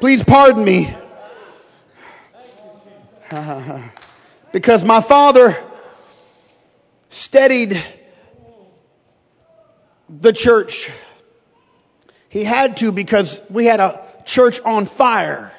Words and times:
Please 0.00 0.24
pardon 0.24 0.64
me. 0.64 0.94
because 4.52 4.82
my 4.82 5.02
father 5.02 5.54
steadied 7.10 7.84
the 10.08 10.32
church. 10.32 10.90
He 12.30 12.44
had 12.44 12.78
to 12.78 12.92
because 12.92 13.42
we 13.50 13.66
had 13.66 13.80
a 13.80 14.02
church 14.24 14.58
on 14.62 14.86
fire. 14.86 15.52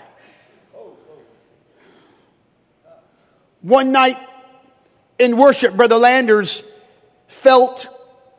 One 3.62 3.92
night 3.92 4.18
in 5.20 5.38
worship, 5.38 5.76
Brother 5.76 5.98
Landers 5.98 6.64
felt 7.28 7.88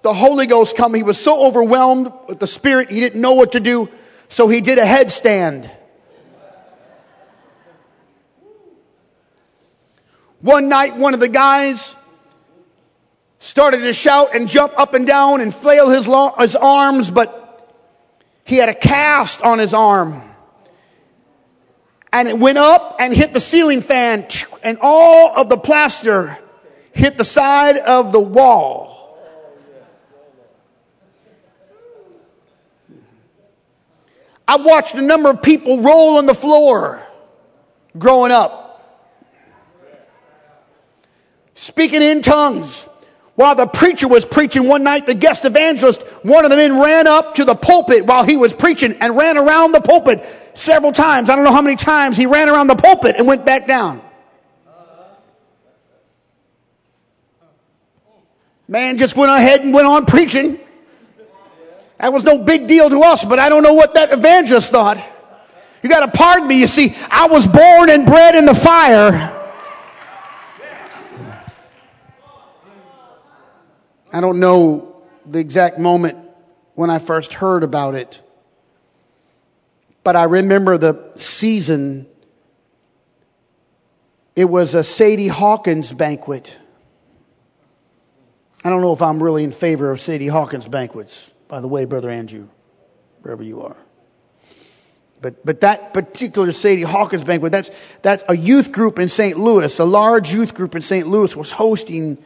the 0.02 0.12
Holy 0.12 0.46
Ghost 0.46 0.76
come. 0.76 0.94
He 0.94 1.04
was 1.04 1.18
so 1.18 1.46
overwhelmed 1.46 2.12
with 2.26 2.40
the 2.40 2.48
Spirit, 2.48 2.90
he 2.90 2.98
didn't 2.98 3.20
know 3.20 3.34
what 3.34 3.52
to 3.52 3.60
do, 3.60 3.88
so 4.28 4.48
he 4.48 4.60
did 4.60 4.78
a 4.78 4.84
headstand. 4.84 5.70
One 10.42 10.68
night, 10.68 10.96
one 10.96 11.14
of 11.14 11.20
the 11.20 11.28
guys 11.28 11.94
started 13.38 13.78
to 13.78 13.92
shout 13.92 14.34
and 14.34 14.48
jump 14.48 14.76
up 14.76 14.92
and 14.92 15.06
down 15.06 15.40
and 15.40 15.54
flail 15.54 15.88
his, 15.88 16.08
lo- 16.08 16.34
his 16.36 16.56
arms, 16.56 17.10
but 17.10 17.38
he 18.44 18.56
had 18.56 18.68
a 18.68 18.74
cast 18.74 19.40
on 19.42 19.60
his 19.60 19.72
arm. 19.72 20.20
And 22.12 22.28
it 22.28 22.36
went 22.38 22.58
up 22.58 22.96
and 22.98 23.14
hit 23.14 23.32
the 23.32 23.40
ceiling 23.40 23.80
fan, 23.82 24.26
and 24.64 24.78
all 24.80 25.32
of 25.34 25.48
the 25.48 25.56
plaster 25.56 26.36
hit 26.93 27.16
the 27.16 27.24
side 27.24 27.79
of 27.79 28.10
the 28.10 28.20
wall. 28.20 29.16
I 34.46 34.56
watched 34.56 34.96
a 34.96 35.02
number 35.02 35.30
of 35.30 35.40
people 35.40 35.80
roll 35.80 36.18
on 36.18 36.27
the 36.27 36.34
floor 36.34 37.06
growing 37.96 38.32
up 38.32 38.61
speaking 41.83 42.02
in 42.02 42.22
tongues. 42.22 42.86
While 43.34 43.56
the 43.56 43.66
preacher 43.66 44.06
was 44.06 44.25
preaching 44.25 44.69
one 44.69 44.84
night, 44.84 45.05
the 45.06 45.14
guest 45.14 45.44
evangelist, 45.44 46.02
one 46.22 46.44
of 46.44 46.50
the 46.52 46.56
men 46.56 46.78
ran 46.78 47.08
up 47.08 47.34
to 47.36 47.44
the 47.44 47.56
pulpit 47.56 48.06
while 48.06 48.22
he 48.22 48.36
was 48.36 48.52
preaching 48.52 48.92
and 49.00 49.16
ran 49.16 49.36
around 49.36 49.72
the 49.72 49.80
pulpit 49.80 50.24
several 50.55 50.92
times. 50.92 51.28
I 51.28 51.34
don't 51.34 51.44
know 51.44 51.50
how 51.50 51.61
many 51.61 51.74
times 51.74 52.16
he 52.16 52.27
ran 52.27 52.48
around 52.48 52.69
the 52.69 52.77
pulpit 52.77 53.16
and 53.16 53.27
went 53.27 53.44
back 53.44 53.66
down. 53.66 54.00
Man 58.69 58.96
just 58.96 59.17
went 59.17 59.33
ahead 59.33 59.62
and 59.62 59.74
went 59.74 59.89
on 59.89 60.06
preaching. 60.06 60.61
That 61.98 62.12
was 62.12 62.22
no 62.22 62.39
big 62.39 62.69
deal 62.69 62.89
to 62.91 63.02
us, 63.02 63.24
but 63.24 63.41
I 63.41 63.48
don't 63.48 63.64
know 63.64 63.74
what 63.74 63.94
that 63.94 64.12
evangelist 64.12 64.70
thought. 64.70 64.98
You 65.83 65.89
got 65.89 66.06
to 66.06 66.17
pardon 66.17 66.46
me. 66.46 66.61
You 66.61 66.69
see, 66.69 66.94
I 67.11 67.27
was 67.27 67.44
born 67.48 67.91
and 67.91 68.06
bred 68.06 68.36
in 68.36 68.44
the 68.44 68.55
fire. 68.55 69.41
I 74.12 74.20
don't 74.20 74.41
know 74.41 75.02
the 75.24 75.38
exact 75.38 75.78
moment 75.78 76.18
when 76.74 76.91
I 76.91 76.98
first 76.98 77.32
heard 77.32 77.62
about 77.62 77.94
it, 77.94 78.22
but 80.05 80.16
I 80.16 80.24
remember 80.24 80.77
the 80.77 81.12
season. 81.16 82.06
It 84.36 84.44
was 84.46 84.74
a 84.74 84.84
Sadie 84.84 85.28
Hawkins 85.28 85.92
banquet. 85.92 86.56
I 88.64 88.70
don't 88.70 88.80
know 88.80 88.92
if 88.92 89.02
I'm 89.02 89.22
really 89.22 89.44
in 89.44 89.52
favor 89.52 89.90
of 89.90 90.00
Sadie 90.00 90.28
Hawkins 90.28 90.68
banquets, 90.68 91.34
by 91.48 91.60
the 91.60 91.68
way, 91.68 91.84
Brother 91.84 92.10
Andrew, 92.10 92.48
wherever 93.22 93.42
you 93.42 93.62
are. 93.62 93.77
But, 95.20 95.44
but 95.46 95.60
that 95.60 95.94
particular 95.94 96.52
Sadie 96.52 96.83
Hawkins 96.83 97.24
banquet, 97.24 97.52
that's, 97.52 97.70
that's 98.02 98.24
a 98.28 98.36
youth 98.36 98.72
group 98.72 98.98
in 98.98 99.08
St. 99.08 99.38
Louis, 99.38 99.78
a 99.78 99.84
large 99.84 100.34
youth 100.34 100.55
group 100.55 100.74
in 100.74 100.83
St. 100.83 101.06
Louis 101.06 101.34
was 101.34 101.52
hosting 101.52 102.18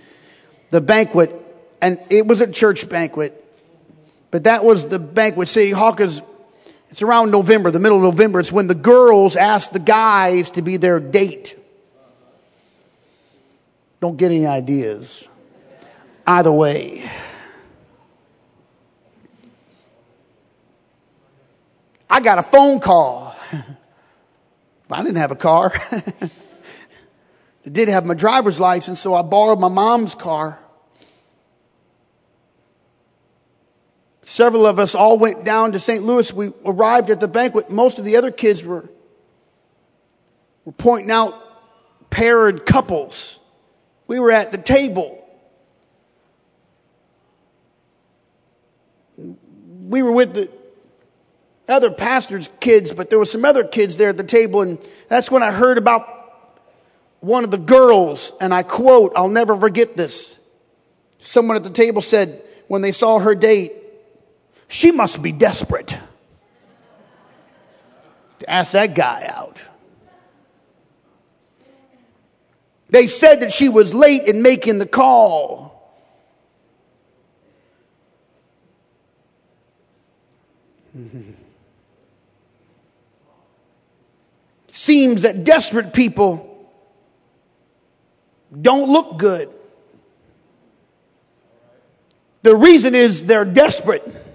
the 0.71 0.81
banquet 0.81 1.46
and 1.87 2.01
it 2.11 2.27
was 2.27 2.41
a 2.41 2.49
church 2.49 2.89
banquet, 2.89 3.45
but 4.33 4.43
that 4.43 4.65
was 4.65 4.89
the 4.89 4.99
banquet. 4.99 5.47
Sadie 5.47 5.71
Hawkins, 5.71 6.21
it's 6.91 7.01
around 7.01 7.31
November, 7.31 7.71
the 7.71 7.79
middle 7.79 7.99
of 7.99 8.03
November. 8.03 8.41
It's 8.41 8.51
when 8.51 8.67
the 8.67 8.75
girls 8.75 9.37
ask 9.37 9.71
the 9.71 9.79
guys 9.79 10.51
to 10.51 10.63
be 10.63 10.79
their 10.79 10.99
date. 10.99 11.57
Don't 14.01 14.17
get 14.17 14.33
any 14.33 14.49
ideas. 14.49 15.29
Either 16.27 16.51
way. 16.51 17.09
I 22.11 22.19
got 22.21 22.41
a 22.41 22.43
phone 22.43 22.81
call. 22.81 23.37
I 24.91 25.03
didn't 25.05 25.19
have 25.19 25.31
a 25.31 25.37
car. 25.37 25.73
I 25.93 26.31
did 27.71 27.87
have 27.87 28.05
my 28.05 28.15
driver's 28.15 28.59
license, 28.59 28.99
so 28.99 29.15
I 29.15 29.23
borrowed 29.23 29.61
my 29.61 29.69
mom's 29.69 30.17
car. 30.17 30.59
Several 34.27 34.67
of 34.67 34.81
us 34.81 34.97
all 34.97 35.19
went 35.19 35.45
down 35.45 35.71
to 35.71 35.79
St. 35.79 36.03
Louis. 36.03 36.33
We 36.33 36.51
arrived 36.65 37.11
at 37.11 37.21
the 37.21 37.29
banquet. 37.29 37.71
Most 37.71 38.01
of 38.01 38.05
the 38.05 38.17
other 38.17 38.33
kids 38.33 38.61
were, 38.61 38.91
were 40.65 40.73
pointing 40.73 41.13
out 41.13 41.41
paired 42.11 42.67
couples. 42.67 43.39
We 44.09 44.19
were 44.19 44.33
at 44.33 44.51
the 44.51 44.59
table. 44.59 45.25
We 49.17 50.03
were 50.03 50.11
with 50.11 50.35
the 50.35 50.51
other 51.69 51.93
pastor's 51.93 52.51
kids, 52.59 52.91
but 52.93 53.11
there 53.11 53.21
were 53.21 53.27
some 53.27 53.45
other 53.45 53.63
kids 53.63 53.97
there 53.97 54.09
at 54.09 54.17
the 54.17 54.25
table, 54.25 54.61
and 54.61 54.85
that's 55.07 55.31
when 55.31 55.45
I 55.45 55.53
heard 55.53 55.79
about 55.79 56.05
one 57.21 57.45
of 57.45 57.53
the 57.53 57.59
girls, 57.59 58.33
and 58.41 58.53
I 58.53 58.65
quote, 58.65 59.13
I'll 59.15 59.29
never 59.29 59.57
forget 59.57 59.97
this. 59.97 60.37
Someone 61.21 61.57
at 61.57 61.63
the 61.63 61.71
table 61.71 62.03
said, 62.03 62.43
when 62.67 62.83
they 62.83 62.91
saw 62.91 63.21
her 63.21 63.37
date, 63.37 63.85
she 64.69 64.93
must 64.93 65.23
be 65.23 65.33
desperate 65.33 65.97
to 68.39 68.51
ask 68.51 68.73
that 68.73 68.95
guy 68.95 69.31
out. 69.33 69.65
They 72.89 73.07
said 73.07 73.41
that 73.41 73.53
she 73.53 73.69
was 73.69 73.93
late 73.95 74.25
in 74.25 74.43
making 74.43 74.79
the 74.79 74.87
call. 74.87 75.93
Seems 84.69 85.23
that 85.23 85.45
desperate 85.45 85.93
people 85.93 86.71
don't 88.61 88.91
look 88.91 89.19
good. 89.19 89.51
The 92.43 92.55
reason 92.55 92.95
is 92.95 93.25
they're 93.25 93.45
desperate. 93.45 94.26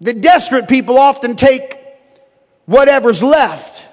The 0.00 0.14
desperate 0.14 0.68
people 0.68 0.98
often 0.98 1.34
take 1.36 1.78
whatever's 2.66 3.22
left. 3.22 3.84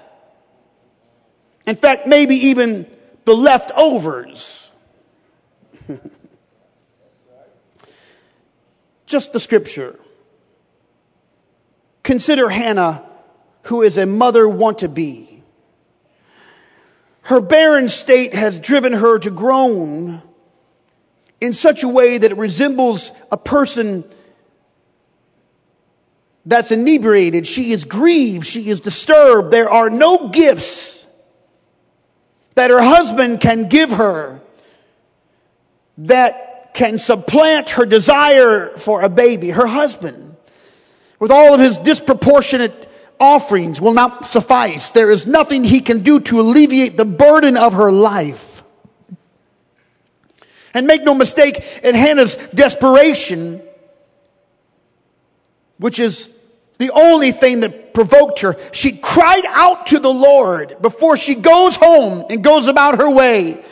In 1.66 1.74
fact, 1.74 2.06
maybe 2.06 2.36
even 2.36 2.86
the 3.24 3.34
leftovers. 3.34 4.70
Just 9.06 9.32
the 9.32 9.40
scripture. 9.40 9.98
Consider 12.02 12.48
Hannah, 12.48 13.04
who 13.64 13.82
is 13.82 13.98
a 13.98 14.06
mother 14.06 14.48
want 14.48 14.78
to 14.78 14.88
be. 14.88 15.42
Her 17.22 17.40
barren 17.40 17.88
state 17.88 18.34
has 18.34 18.60
driven 18.60 18.92
her 18.92 19.18
to 19.18 19.30
groan 19.30 20.22
in 21.40 21.52
such 21.52 21.82
a 21.82 21.88
way 21.88 22.16
that 22.16 22.30
it 22.30 22.36
resembles 22.36 23.10
a 23.32 23.36
person 23.36 24.04
that's 26.46 26.70
inebriated. 26.70 27.46
She 27.46 27.72
is 27.72 27.84
grieved. 27.84 28.46
She 28.46 28.70
is 28.70 28.80
disturbed. 28.80 29.50
There 29.50 29.68
are 29.68 29.90
no 29.90 30.28
gifts 30.28 31.06
that 32.54 32.70
her 32.70 32.80
husband 32.80 33.40
can 33.40 33.68
give 33.68 33.90
her 33.90 34.40
that 35.98 36.72
can 36.72 36.98
supplant 36.98 37.70
her 37.70 37.84
desire 37.84 38.76
for 38.76 39.02
a 39.02 39.08
baby. 39.08 39.50
Her 39.50 39.66
husband, 39.66 40.36
with 41.18 41.30
all 41.30 41.54
of 41.54 41.60
his 41.60 41.78
disproportionate 41.78 42.88
offerings, 43.18 43.80
will 43.80 43.94
not 43.94 44.24
suffice. 44.24 44.90
There 44.90 45.10
is 45.10 45.26
nothing 45.26 45.64
he 45.64 45.80
can 45.80 46.02
do 46.02 46.20
to 46.20 46.40
alleviate 46.40 46.96
the 46.96 47.04
burden 47.04 47.56
of 47.56 47.72
her 47.72 47.90
life. 47.90 48.62
And 50.74 50.86
make 50.86 51.02
no 51.02 51.14
mistake, 51.14 51.64
in 51.82 51.94
Hannah's 51.94 52.36
desperation, 52.36 53.62
which 55.78 55.98
is 55.98 56.30
the 56.78 56.90
only 56.90 57.32
thing 57.32 57.60
that 57.60 57.94
provoked 57.94 58.40
her. 58.40 58.56
She 58.72 58.92
cried 58.92 59.44
out 59.46 59.86
to 59.86 59.98
the 59.98 60.12
Lord 60.12 60.76
before 60.82 61.16
she 61.16 61.34
goes 61.34 61.76
home 61.76 62.26
and 62.28 62.44
goes 62.44 62.68
about 62.68 62.98
her 62.98 63.10
way. 63.10 63.64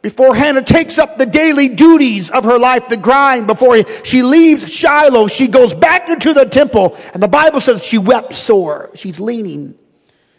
before 0.00 0.34
Hannah 0.34 0.62
takes 0.62 0.98
up 0.98 1.18
the 1.18 1.26
daily 1.26 1.68
duties 1.68 2.30
of 2.30 2.44
her 2.44 2.58
life, 2.58 2.88
the 2.88 2.96
grind, 2.96 3.46
before 3.46 3.82
she 4.04 4.22
leaves 4.22 4.72
Shiloh, 4.72 5.26
she 5.26 5.48
goes 5.48 5.74
back 5.74 6.08
into 6.08 6.32
the 6.32 6.44
temple. 6.44 6.96
And 7.12 7.22
the 7.22 7.28
Bible 7.28 7.60
says 7.60 7.84
she 7.84 7.98
wept 7.98 8.36
sore. 8.36 8.90
She's 8.94 9.18
leaning. 9.18 9.74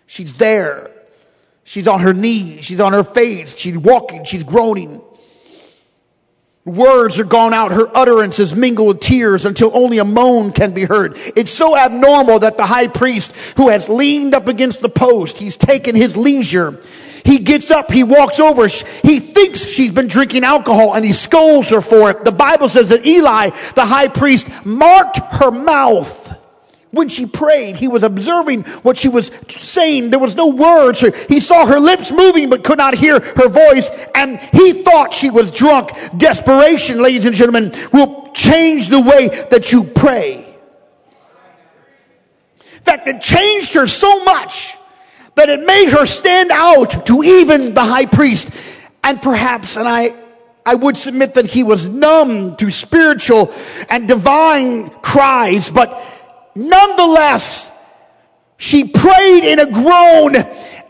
She's 0.07 0.33
there. 0.35 0.91
She's 1.65 1.87
on 1.87 1.99
her 1.99 2.13
knees. 2.13 2.65
She's 2.65 2.79
on 2.79 2.93
her 2.93 3.03
face. 3.03 3.55
She's 3.57 3.77
walking. 3.77 4.23
She's 4.23 4.43
groaning. 4.43 5.01
Words 6.65 7.17
are 7.17 7.23
gone 7.23 7.53
out. 7.53 7.71
Her 7.71 7.95
utterances 7.95 8.55
mingle 8.55 8.87
with 8.87 8.99
tears 8.99 9.45
until 9.45 9.75
only 9.75 9.97
a 9.97 10.05
moan 10.05 10.51
can 10.51 10.71
be 10.71 10.85
heard. 10.85 11.17
It's 11.35 11.51
so 11.51 11.75
abnormal 11.75 12.39
that 12.39 12.57
the 12.57 12.65
high 12.65 12.87
priest 12.87 13.31
who 13.55 13.69
has 13.69 13.89
leaned 13.89 14.35
up 14.35 14.47
against 14.47 14.81
the 14.81 14.89
post, 14.89 15.37
he's 15.37 15.57
taken 15.57 15.95
his 15.95 16.15
leisure 16.17 16.79
he 17.23 17.39
gets 17.39 17.71
up, 17.71 17.91
he 17.91 18.03
walks 18.03 18.39
over, 18.39 18.67
he 18.67 19.19
thinks 19.19 19.65
she's 19.65 19.91
been 19.91 20.07
drinking 20.07 20.43
alcohol 20.43 20.93
and 20.95 21.05
he 21.05 21.13
scolds 21.13 21.69
her 21.69 21.81
for 21.81 22.09
it. 22.09 22.23
The 22.23 22.31
Bible 22.31 22.69
says 22.69 22.89
that 22.89 23.05
Eli, 23.05 23.51
the 23.75 23.85
high 23.85 24.07
priest, 24.07 24.49
marked 24.65 25.17
her 25.17 25.51
mouth. 25.51 26.28
When 26.91 27.07
she 27.07 27.27
prayed, 27.27 27.75
he 27.75 27.87
was 27.87 28.01
observing 28.01 28.63
what 28.81 28.97
she 28.97 29.09
was 29.09 29.31
saying. 29.47 30.09
There 30.09 30.19
was 30.19 30.35
no 30.35 30.47
words. 30.47 30.99
He 31.27 31.39
saw 31.39 31.67
her 31.67 31.79
lips 31.79 32.11
moving 32.11 32.49
but 32.49 32.63
could 32.63 32.79
not 32.79 32.95
hear 32.95 33.19
her 33.19 33.47
voice 33.47 33.91
and 34.15 34.39
he 34.39 34.73
thought 34.73 35.13
she 35.13 35.29
was 35.29 35.51
drunk. 35.51 35.91
Desperation, 36.17 37.01
ladies 37.01 37.27
and 37.27 37.35
gentlemen, 37.35 37.73
will 37.93 38.31
change 38.33 38.89
the 38.89 38.99
way 38.99 39.27
that 39.51 39.71
you 39.71 39.83
pray. 39.83 40.45
In 42.73 42.83
fact, 42.83 43.07
it 43.07 43.21
changed 43.21 43.75
her 43.75 43.85
so 43.85 44.23
much 44.23 44.75
that 45.35 45.47
it 45.47 45.63
made 45.63 45.89
her 45.89 46.07
stand 46.07 46.49
out 46.51 47.05
to 47.05 47.21
even 47.23 47.75
the 47.75 47.83
high 47.83 48.07
priest. 48.07 48.49
And 49.03 49.21
perhaps, 49.21 49.77
and 49.77 49.87
I, 49.87 50.15
I 50.65 50.73
would 50.73 50.97
submit 50.97 51.35
that 51.35 51.45
he 51.45 51.61
was 51.61 51.87
numb 51.87 52.55
to 52.55 52.71
spiritual 52.71 53.53
and 53.89 54.07
divine 54.07 54.89
cries, 55.01 55.69
but 55.69 56.03
nonetheless, 56.55 57.71
she 58.57 58.87
prayed 58.87 59.43
in 59.43 59.59
a 59.59 59.71
groan 59.71 60.35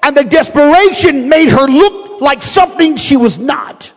and 0.04 0.18
the 0.18 0.24
desperation 0.24 1.30
made 1.30 1.50
her 1.50 1.68
look 1.68 2.22
like 2.22 2.42
something 2.42 2.96
she 2.96 3.18
was 3.18 3.40
not. 3.40 3.92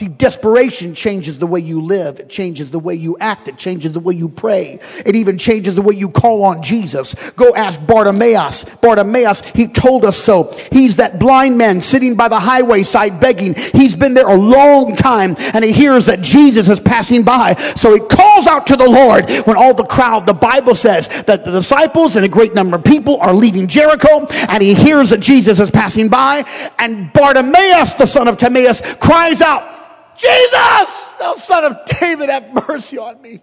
See, 0.00 0.08
desperation 0.08 0.94
changes 0.94 1.38
the 1.38 1.46
way 1.46 1.60
you 1.60 1.82
live. 1.82 2.20
It 2.20 2.30
changes 2.30 2.70
the 2.70 2.78
way 2.78 2.94
you 2.94 3.18
act. 3.18 3.48
It 3.48 3.58
changes 3.58 3.92
the 3.92 4.00
way 4.00 4.14
you 4.14 4.30
pray. 4.30 4.78
It 5.04 5.14
even 5.14 5.36
changes 5.36 5.74
the 5.74 5.82
way 5.82 5.94
you 5.94 6.08
call 6.08 6.42
on 6.42 6.62
Jesus. 6.62 7.14
Go 7.32 7.54
ask 7.54 7.86
Bartimaeus. 7.86 8.64
Bartimaeus, 8.80 9.42
he 9.54 9.68
told 9.68 10.06
us 10.06 10.16
so. 10.16 10.56
He's 10.72 10.96
that 10.96 11.18
blind 11.18 11.58
man 11.58 11.82
sitting 11.82 12.14
by 12.14 12.28
the 12.28 12.40
highway 12.40 12.82
side 12.82 13.20
begging. 13.20 13.54
He's 13.54 13.94
been 13.94 14.14
there 14.14 14.26
a 14.26 14.34
long 14.34 14.96
time 14.96 15.36
and 15.52 15.62
he 15.62 15.70
hears 15.70 16.06
that 16.06 16.22
Jesus 16.22 16.70
is 16.70 16.80
passing 16.80 17.22
by. 17.22 17.52
So 17.76 17.92
he 17.92 18.00
calls 18.00 18.46
out 18.46 18.66
to 18.68 18.76
the 18.76 18.88
Lord 18.88 19.28
when 19.46 19.58
all 19.58 19.74
the 19.74 19.84
crowd, 19.84 20.26
the 20.26 20.32
Bible 20.32 20.76
says 20.76 21.08
that 21.24 21.44
the 21.44 21.52
disciples 21.52 22.16
and 22.16 22.24
a 22.24 22.28
great 22.28 22.54
number 22.54 22.78
of 22.78 22.84
people 22.84 23.20
are 23.20 23.34
leaving 23.34 23.66
Jericho 23.66 24.26
and 24.48 24.62
he 24.62 24.72
hears 24.72 25.10
that 25.10 25.20
Jesus 25.20 25.60
is 25.60 25.70
passing 25.70 26.08
by 26.08 26.46
and 26.78 27.12
Bartimaeus, 27.12 27.92
the 27.92 28.06
son 28.06 28.28
of 28.28 28.38
Timaeus, 28.38 28.80
cries 28.94 29.42
out, 29.42 29.76
Jesus, 30.20 31.12
thou 31.18 31.34
son 31.36 31.64
of 31.64 31.78
David, 31.98 32.28
have 32.28 32.68
mercy 32.68 32.98
on 32.98 33.20
me. 33.22 33.40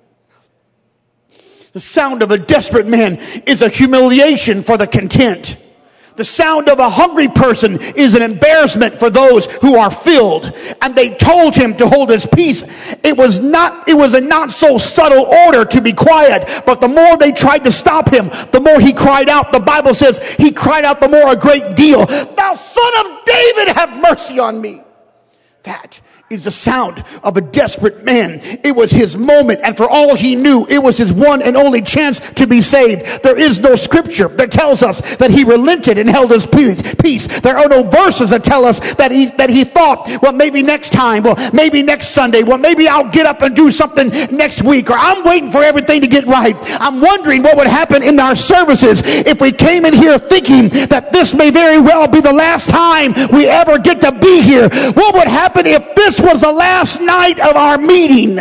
The 1.74 1.80
sound 1.80 2.22
of 2.22 2.32
a 2.32 2.38
desperate 2.38 2.88
man 2.88 3.18
is 3.46 3.62
a 3.62 3.70
humiliation 3.70 4.62
for 4.62 4.78
the 4.78 4.88
content. 4.88 5.58
The 6.18 6.26
sound 6.26 6.68
of 6.68 6.80
a 6.80 6.90
hungry 6.90 7.28
person 7.28 7.80
is 7.96 8.16
an 8.16 8.24
embarrassment 8.24 8.98
for 8.98 9.12
those 9.12 9.46
who 9.46 9.78
are 9.78 9.92
filled. 9.92 10.52
And 10.82 10.96
they 10.96 11.16
told 11.16 11.56
him 11.56 11.78
to 11.78 11.88
hold 11.88 12.10
his 12.10 12.26
peace. 12.26 12.64
It 13.04 13.16
was 13.16 13.40
not, 13.40 13.88
it 13.88 13.94
was 13.94 14.16
a 14.16 14.22
not 14.22 14.52
so 14.52 14.80
subtle 14.80 15.26
order 15.26 15.64
to 15.66 15.82
be 15.82 15.94
quiet. 15.94 16.64
But 16.66 16.82
the 16.82 16.88
more 16.88 17.18
they 17.18 17.32
tried 17.32 17.64
to 17.66 17.72
stop 17.72 18.12
him, 18.12 18.30
the 18.52 18.60
more 18.60 18.80
he 18.80 18.94
cried 18.94 19.30
out. 19.30 19.52
The 19.52 19.60
Bible 19.60 19.94
says 19.94 20.18
he 20.38 20.52
cried 20.52 20.86
out 20.86 21.02
the 21.02 21.08
more 21.08 21.32
a 21.32 21.36
great 21.36 21.76
deal. 21.76 22.06
Thou 22.08 22.56
son 22.56 22.94
of 23.06 23.26
David, 23.26 23.68
have 23.76 24.02
mercy 24.02 24.40
on 24.40 24.60
me. 24.60 24.82
That 25.64 26.02
is 26.30 26.44
the 26.44 26.52
sound 26.52 27.06
of 27.24 27.38
a 27.38 27.42
desperate 27.42 28.04
man. 28.04 28.42
It 28.44 28.76
was 28.76 28.92
his 28.92 29.16
moment, 29.16 29.62
and 29.64 29.78
for 29.78 29.90
all 29.90 30.14
he 30.14 30.36
knew, 30.36 30.66
it 30.70 30.80
was 30.80 30.98
his 30.98 31.14
one 31.14 31.42
and 31.42 31.56
only 31.56 31.82
chance 31.82 32.20
to 32.36 32.46
be 32.46 32.60
saved. 32.60 33.24
There 33.24 33.38
is 33.38 33.62
no 33.62 33.78
scripture 33.78 34.28
that 34.30 34.52
tells 34.52 34.84
us 34.84 35.00
that 35.18 35.32
he 35.32 35.46
relented 35.46 35.98
and 35.98 36.10
held 36.10 36.32
his 36.32 36.46
peace. 36.46 37.28
There 37.40 37.58
are 37.58 37.70
no 37.70 37.84
verses 37.84 38.32
that 38.32 38.44
tell 38.44 38.66
us 38.66 38.80
that 38.96 39.10
he, 39.12 39.28
that 39.38 39.50
he 39.50 39.64
thought, 39.64 40.10
well, 40.22 40.34
maybe 40.34 40.62
next 40.62 40.92
time, 40.92 41.24
well, 41.24 41.38
maybe 41.54 41.82
next 41.82 42.10
Sunday, 42.10 42.44
well, 42.44 42.58
maybe 42.58 42.90
I'll 42.90 43.10
get 43.10 43.26
up 43.26 43.42
and 43.42 43.56
do 43.56 43.72
something 43.72 44.10
next 44.36 44.64
week, 44.64 44.90
or 44.90 44.96
I'm 44.98 45.24
waiting 45.24 45.50
for 45.50 45.64
everything 45.64 46.02
to 46.02 46.08
get 46.08 46.26
right. 46.26 46.58
I'm 46.82 47.00
wondering 47.00 47.42
what 47.42 47.56
would 47.56 47.68
happen 47.68 48.04
in 48.04 48.20
our 48.20 48.36
services 48.36 49.02
if 49.06 49.40
we 49.40 49.54
came 49.54 49.86
in 49.86 49.94
here 49.94 50.20
thinking 50.20 50.68
that 50.90 51.14
this 51.14 51.34
may 51.34 51.52
very 51.52 51.80
well 51.80 52.10
be 52.10 52.20
the 52.20 52.34
last 52.34 52.70
time 52.70 53.14
we 53.32 53.48
ever 53.48 53.80
get 53.80 54.02
to 54.02 54.12
be 54.12 54.42
here. 54.42 54.68
What 54.68 55.16
would 55.16 55.28
happen 55.30 55.66
if 55.66 55.96
this 55.96 56.17
this 56.18 56.34
was 56.34 56.42
the 56.42 56.52
last 56.52 57.00
night 57.00 57.40
of 57.40 57.56
our 57.56 57.78
meeting. 57.78 58.40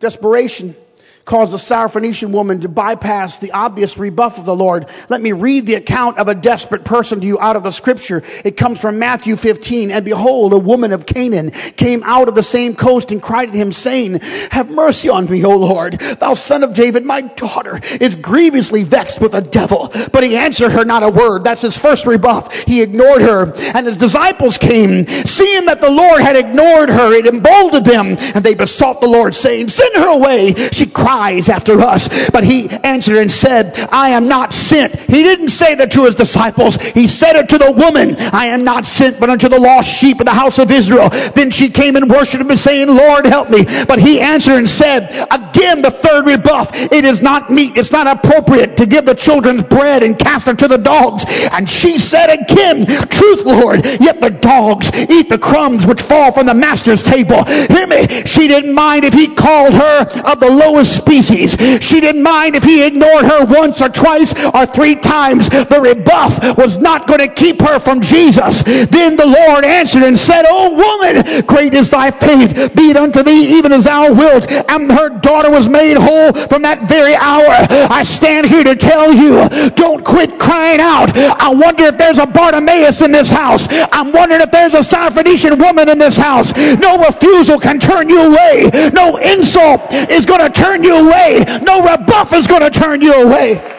Desperation 0.00 0.74
caused 1.24 1.54
a 1.54 1.56
Syrophoenician 1.56 2.30
woman 2.30 2.60
to 2.60 2.68
bypass 2.68 3.38
the 3.38 3.52
obvious 3.52 3.96
rebuff 3.96 4.38
of 4.38 4.44
the 4.44 4.54
Lord. 4.54 4.86
Let 5.08 5.22
me 5.22 5.32
read 5.32 5.66
the 5.66 5.74
account 5.74 6.18
of 6.18 6.28
a 6.28 6.34
desperate 6.34 6.84
person 6.84 7.20
to 7.20 7.26
you 7.26 7.40
out 7.40 7.56
of 7.56 7.62
the 7.62 7.70
scripture. 7.70 8.22
It 8.44 8.56
comes 8.56 8.80
from 8.80 8.98
Matthew 8.98 9.36
15. 9.36 9.90
And 9.90 10.04
behold, 10.04 10.52
a 10.52 10.58
woman 10.58 10.92
of 10.92 11.06
Canaan 11.06 11.50
came 11.50 12.02
out 12.04 12.28
of 12.28 12.34
the 12.34 12.42
same 12.42 12.74
coast 12.74 13.10
and 13.10 13.22
cried 13.22 13.48
at 13.48 13.54
him 13.54 13.72
saying, 13.72 14.20
have 14.50 14.70
mercy 14.70 15.08
on 15.08 15.26
me, 15.26 15.44
O 15.44 15.56
Lord, 15.56 15.94
thou 15.94 16.34
son 16.34 16.62
of 16.62 16.74
David, 16.74 17.04
my 17.04 17.22
daughter 17.22 17.80
is 18.00 18.16
grievously 18.16 18.82
vexed 18.82 19.20
with 19.20 19.34
a 19.34 19.40
devil. 19.40 19.90
But 20.12 20.24
he 20.24 20.36
answered 20.36 20.72
her 20.72 20.84
not 20.84 21.02
a 21.02 21.08
word. 21.08 21.44
That's 21.44 21.62
his 21.62 21.76
first 21.76 22.06
rebuff. 22.06 22.52
He 22.64 22.82
ignored 22.82 23.22
her 23.22 23.52
and 23.74 23.86
his 23.86 23.96
disciples 23.96 24.58
came 24.58 25.06
seeing 25.06 25.64
that 25.66 25.80
the 25.80 25.90
Lord 25.90 26.20
had 26.20 26.36
ignored 26.36 26.90
her. 26.90 27.12
It 27.12 27.26
emboldened 27.26 27.86
them 27.86 28.16
and 28.34 28.44
they 28.44 28.54
besought 28.54 29.00
the 29.00 29.06
Lord 29.06 29.34
saying, 29.34 29.68
send 29.68 29.94
her 29.96 30.08
away. 30.08 30.54
She 30.70 30.86
cried 30.86 31.13
after 31.14 31.80
us. 31.80 32.08
But 32.30 32.44
he 32.44 32.68
answered 32.68 33.18
and 33.18 33.30
said, 33.30 33.78
I 33.92 34.10
am 34.10 34.28
not 34.28 34.52
sent. 34.52 34.96
He 34.96 35.22
didn't 35.22 35.48
say 35.48 35.74
that 35.76 35.92
to 35.92 36.04
his 36.04 36.14
disciples. 36.14 36.76
He 36.76 37.06
said 37.06 37.36
it 37.36 37.48
to 37.50 37.58
the 37.58 37.70
woman, 37.70 38.16
I 38.18 38.46
am 38.46 38.64
not 38.64 38.84
sent 38.84 39.20
but 39.20 39.30
unto 39.30 39.48
the 39.48 39.58
lost 39.58 39.88
sheep 39.88 40.20
of 40.20 40.26
the 40.26 40.32
house 40.32 40.58
of 40.58 40.70
Israel. 40.70 41.08
Then 41.34 41.50
she 41.50 41.70
came 41.70 41.96
and 41.96 42.10
worshiped 42.10 42.42
him 42.42 42.56
saying, 42.56 42.88
Lord 42.88 43.26
help 43.26 43.50
me. 43.50 43.64
But 43.86 43.98
he 43.98 44.20
answered 44.20 44.56
and 44.56 44.68
said, 44.68 45.10
again 45.30 45.82
the 45.82 45.90
third 45.90 46.26
rebuff, 46.26 46.70
it 46.74 47.04
is 47.04 47.22
not 47.22 47.50
meet, 47.50 47.76
it's 47.76 47.92
not 47.92 48.06
appropriate 48.06 48.76
to 48.78 48.86
give 48.86 49.04
the 49.04 49.14
children 49.14 49.62
bread 49.62 50.02
and 50.02 50.18
cast 50.18 50.46
them 50.46 50.56
to 50.56 50.68
the 50.68 50.78
dogs. 50.78 51.24
And 51.52 51.68
she 51.68 51.98
said 51.98 52.30
again, 52.30 52.86
truth 53.08 53.44
Lord, 53.44 53.84
yet 54.00 54.20
the 54.20 54.30
dogs 54.30 54.90
eat 54.94 55.28
the 55.28 55.38
crumbs 55.38 55.86
which 55.86 56.02
fall 56.02 56.32
from 56.32 56.46
the 56.46 56.54
master's 56.54 57.02
table. 57.02 57.44
Hear 57.44 57.86
me, 57.86 58.06
she 58.24 58.48
didn't 58.48 58.74
mind 58.74 59.04
if 59.04 59.14
he 59.14 59.28
called 59.28 59.74
her 59.74 60.00
of 60.24 60.40
the 60.40 60.50
lowest 60.50 61.03
species. 61.04 61.52
She 61.84 62.00
didn't 62.00 62.22
mind 62.22 62.56
if 62.56 62.64
he 62.64 62.86
ignored 62.86 63.24
her 63.26 63.44
once 63.44 63.80
or 63.82 63.88
twice 63.88 64.32
or 64.54 64.64
three 64.66 64.96
times. 64.96 65.48
The 65.48 65.80
rebuff 65.80 66.56
was 66.56 66.78
not 66.78 67.06
going 67.06 67.20
to 67.20 67.28
keep 67.28 67.60
her 67.60 67.78
from 67.78 68.00
Jesus. 68.00 68.62
Then 68.62 69.16
the 69.16 69.26
Lord 69.26 69.64
answered 69.64 70.02
and 70.02 70.18
said, 70.18 70.44
Oh 70.48 70.72
woman, 70.72 71.44
great 71.46 71.74
is 71.74 71.90
thy 71.90 72.10
faith. 72.10 72.74
Be 72.74 72.90
it 72.90 72.96
unto 72.96 73.22
thee 73.22 73.56
even 73.56 73.72
as 73.72 73.84
thou 73.84 74.12
wilt. 74.12 74.50
And 74.50 74.90
her 74.90 75.10
daughter 75.20 75.50
was 75.50 75.68
made 75.68 75.96
whole 75.96 76.32
from 76.32 76.62
that 76.62 76.88
very 76.88 77.14
hour. 77.14 77.54
I 77.90 78.02
stand 78.02 78.46
here 78.46 78.64
to 78.64 78.74
tell 78.74 79.12
you, 79.12 79.48
don't 79.70 80.04
quit 80.04 80.38
crying 80.38 80.80
out. 80.80 81.16
I 81.16 81.50
wonder 81.50 81.84
if 81.84 81.98
there's 81.98 82.18
a 82.18 82.26
Bartimaeus 82.26 83.02
in 83.02 83.12
this 83.12 83.30
house. 83.30 83.66
I'm 83.92 84.12
wondering 84.12 84.40
if 84.40 84.50
there's 84.50 84.74
a 84.74 84.80
Syrophoenician 84.80 85.58
woman 85.58 85.88
in 85.88 85.98
this 85.98 86.16
house. 86.16 86.54
No 86.78 86.98
refusal 86.98 87.60
can 87.60 87.78
turn 87.78 88.08
you 88.08 88.32
away. 88.32 88.70
No 88.92 89.16
insult 89.18 89.92
is 89.92 90.24
going 90.24 90.40
to 90.40 90.50
turn 90.50 90.82
you 90.94 91.08
away. 91.08 91.44
No 91.62 91.82
rebuff 91.82 92.32
is 92.32 92.46
going 92.46 92.62
to 92.62 92.70
turn 92.70 93.00
you 93.00 93.12
away. 93.12 93.70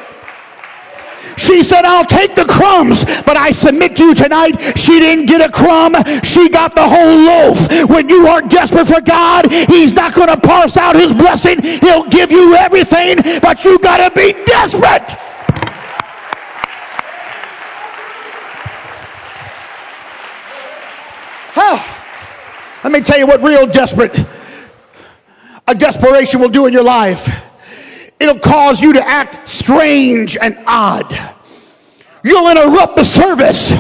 She 1.38 1.64
said, 1.64 1.84
I'll 1.84 2.06
take 2.06 2.34
the 2.34 2.46
crumbs, 2.46 3.04
but 3.24 3.36
I 3.36 3.52
submit 3.52 3.98
to 3.98 4.06
you 4.06 4.16
tonight, 4.16 4.54
she 4.78 5.00
didn't 5.00 5.26
get 5.26 5.42
a 5.42 5.52
crumb. 5.52 5.94
She 6.24 6.48
got 6.50 6.74
the 6.76 6.88
whole 6.88 7.18
loaf. 7.18 7.90
When 7.90 8.08
you 8.08 8.28
are 8.28 8.42
desperate 8.42 8.88
for 8.88 9.02
God, 9.02 9.52
He's 9.52 9.94
not 9.94 10.14
going 10.14 10.30
to 10.30 10.38
parse 10.38 10.78
out 10.78 10.96
His 10.96 11.14
blessing. 11.14 11.62
He'll 11.62 12.08
give 12.08 12.32
you 12.32 12.56
everything, 12.56 13.18
but 13.42 13.66
you 13.66 13.78
got 13.80 13.98
to 13.98 14.16
be 14.16 14.32
desperate. 14.46 15.18
Let 22.86 22.92
me 22.92 23.02
tell 23.02 23.18
you 23.18 23.26
what 23.26 23.42
real 23.42 23.66
desperate 23.66 24.14
a 25.68 25.76
desperation 25.76 26.40
will 26.40 26.50
do 26.50 26.66
in 26.66 26.74
your 26.74 26.84
life. 26.84 27.30
It'll 28.20 28.40
cause 28.40 28.82
you 28.82 28.94
to 28.94 29.08
act 29.08 29.48
strange 29.48 30.38
and 30.38 30.58
odd. 30.66 31.12
You'll 32.24 32.50
interrupt 32.50 32.96
the 32.96 33.04
service. 33.04 33.74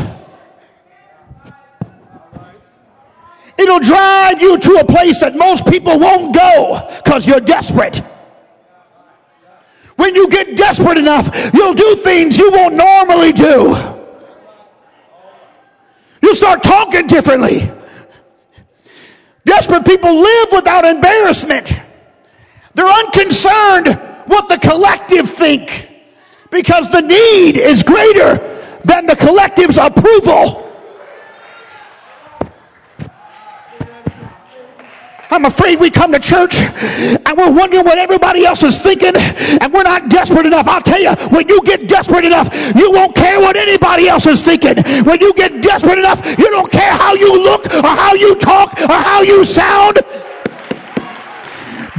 It'll 3.57 3.79
drive 3.79 4.41
you 4.41 4.57
to 4.57 4.73
a 4.81 4.85
place 4.85 5.21
that 5.21 5.35
most 5.35 5.65
people 5.65 5.97
won't 5.99 6.35
go 6.35 6.87
because 7.03 7.25
you're 7.25 7.39
desperate. 7.39 8.03
When 9.95 10.13
you 10.13 10.27
get 10.27 10.57
desperate 10.57 10.97
enough, 10.97 11.53
you'll 11.53 11.73
do 11.73 11.95
things 11.95 12.37
you 12.37 12.51
won't 12.51 12.75
normally 12.75 13.31
do. 13.31 13.75
You'll 16.21 16.35
start 16.35 16.61
talking 16.61 17.07
differently. 17.07 17.71
Desperate 19.45 19.85
people 19.85 20.13
live 20.19 20.47
without 20.51 20.85
embarrassment. 20.85 21.73
They're 22.73 22.85
unconcerned 22.85 23.87
what 24.25 24.49
the 24.49 24.57
collective 24.57 25.29
think 25.29 25.91
because 26.51 26.89
the 26.89 27.01
need 27.01 27.57
is 27.57 27.83
greater 27.83 28.37
than 28.83 29.05
the 29.05 29.15
collective's 29.15 29.77
approval. 29.77 30.64
I'm 35.35 35.43
afraid 35.43 35.81
we 35.81 35.91
come 35.91 36.13
to 36.13 36.19
church 36.19 36.61
and 36.61 37.37
we're 37.37 37.51
wondering 37.51 37.83
what 37.83 37.97
everybody 37.97 38.45
else 38.45 38.63
is 38.63 38.81
thinking 38.81 39.17
and 39.17 39.73
we're 39.73 39.83
not 39.83 40.07
desperate 40.07 40.45
enough. 40.45 40.65
I'll 40.65 40.79
tell 40.79 41.01
you, 41.01 41.11
when 41.27 41.49
you 41.49 41.61
get 41.63 41.89
desperate 41.89 42.23
enough, 42.23 42.47
you 42.73 42.89
won't 42.89 43.13
care 43.13 43.41
what 43.41 43.57
anybody 43.57 44.07
else 44.07 44.27
is 44.27 44.41
thinking. 44.41 44.77
When 45.03 45.19
you 45.19 45.33
get 45.33 45.61
desperate 45.61 45.99
enough, 45.99 46.25
you 46.39 46.49
don't 46.51 46.71
care 46.71 46.89
how 46.89 47.15
you 47.15 47.43
look 47.43 47.65
or 47.65 47.83
how 47.83 48.13
you 48.13 48.35
talk 48.35 48.79
or 48.79 48.93
how 48.93 49.23
you 49.23 49.43
sound. 49.43 49.99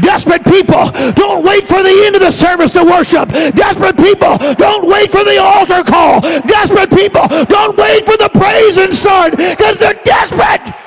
Desperate 0.00 0.44
people, 0.44 0.90
don't 1.12 1.44
wait 1.44 1.66
for 1.66 1.82
the 1.82 2.04
end 2.06 2.16
of 2.16 2.22
the 2.22 2.32
service 2.32 2.72
to 2.72 2.84
worship. 2.84 3.28
Desperate 3.52 3.98
people, 3.98 4.38
don't 4.54 4.88
wait 4.88 5.10
for 5.10 5.24
the 5.24 5.36
altar 5.36 5.84
call. 5.84 6.22
Desperate 6.22 6.88
people, 6.88 7.28
don't 7.44 7.76
wait 7.76 8.06
for 8.06 8.16
the 8.16 8.30
praise 8.32 8.78
and 8.78 8.94
start 8.94 9.36
because 9.36 9.78
they're 9.78 10.00
desperate. 10.04 10.85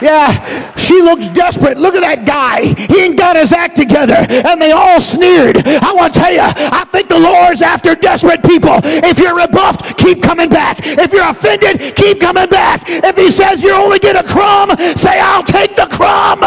Yeah, 0.00 0.76
she 0.76 1.02
looks 1.02 1.28
desperate. 1.28 1.76
Look 1.76 1.94
at 1.94 2.00
that 2.00 2.24
guy. 2.24 2.64
He 2.64 3.04
ain't 3.04 3.18
got 3.18 3.36
his 3.36 3.52
act 3.52 3.76
together. 3.76 4.16
And 4.16 4.60
they 4.60 4.72
all 4.72 5.00
sneered. 5.00 5.66
I 5.66 5.92
want 5.92 6.14
to 6.14 6.20
tell 6.20 6.32
you, 6.32 6.40
I 6.40 6.86
think 6.90 7.08
the 7.08 7.18
Lord's 7.18 7.60
after 7.60 7.94
desperate 7.94 8.42
people. 8.42 8.80
If 8.82 9.18
you're 9.18 9.36
rebuffed, 9.36 9.98
keep 9.98 10.22
coming 10.22 10.48
back. 10.48 10.78
If 10.82 11.12
you're 11.12 11.28
offended, 11.28 11.94
keep 11.96 12.20
coming 12.20 12.48
back. 12.48 12.84
If 12.88 13.16
he 13.16 13.30
says 13.30 13.62
you 13.62 13.72
only 13.72 13.98
get 13.98 14.16
a 14.16 14.26
crumb, 14.26 14.76
say, 14.96 15.20
I'll 15.20 15.42
take 15.42 15.76
the 15.76 15.86
crumb. 15.86 16.44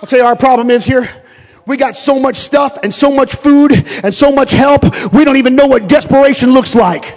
I'll 0.00 0.06
tell 0.06 0.20
you 0.20 0.24
our 0.24 0.36
problem 0.36 0.70
is 0.70 0.84
here. 0.84 1.08
We 1.68 1.76
got 1.76 1.96
so 1.96 2.18
much 2.18 2.36
stuff 2.36 2.78
and 2.82 2.92
so 2.92 3.10
much 3.12 3.34
food 3.34 3.72
and 4.02 4.14
so 4.14 4.32
much 4.32 4.52
help, 4.52 5.12
we 5.12 5.22
don't 5.26 5.36
even 5.36 5.54
know 5.54 5.66
what 5.66 5.86
desperation 5.86 6.52
looks 6.52 6.74
like. 6.74 7.14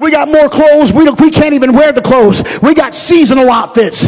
We 0.00 0.10
got 0.10 0.28
more 0.28 0.48
clothes, 0.48 0.94
we, 0.94 1.04
we 1.10 1.30
can't 1.30 1.52
even 1.52 1.74
wear 1.74 1.92
the 1.92 2.00
clothes. 2.00 2.42
We 2.62 2.74
got 2.74 2.94
seasonal 2.94 3.50
outfits. 3.50 4.06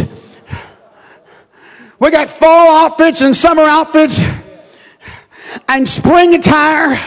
We 2.00 2.10
got 2.10 2.30
fall 2.30 2.84
outfits 2.86 3.20
and 3.20 3.36
summer 3.36 3.64
outfits 3.64 4.22
and 5.68 5.86
spring 5.86 6.34
attire. 6.34 6.98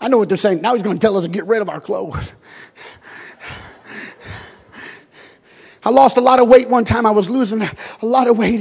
I 0.00 0.08
know 0.08 0.16
what 0.16 0.30
they're 0.30 0.38
saying. 0.38 0.62
Now 0.62 0.72
he's 0.72 0.82
going 0.82 0.98
to 0.98 1.00
tell 1.00 1.18
us 1.18 1.24
to 1.24 1.28
get 1.28 1.46
rid 1.46 1.60
of 1.60 1.68
our 1.68 1.82
clothes. 1.82 2.32
I 5.84 5.90
lost 5.90 6.16
a 6.16 6.20
lot 6.20 6.38
of 6.38 6.48
weight 6.48 6.68
one 6.68 6.84
time. 6.84 7.06
I 7.06 7.10
was 7.10 7.28
losing 7.28 7.62
a 7.62 7.70
lot 8.02 8.28
of 8.28 8.38
weight 8.38 8.60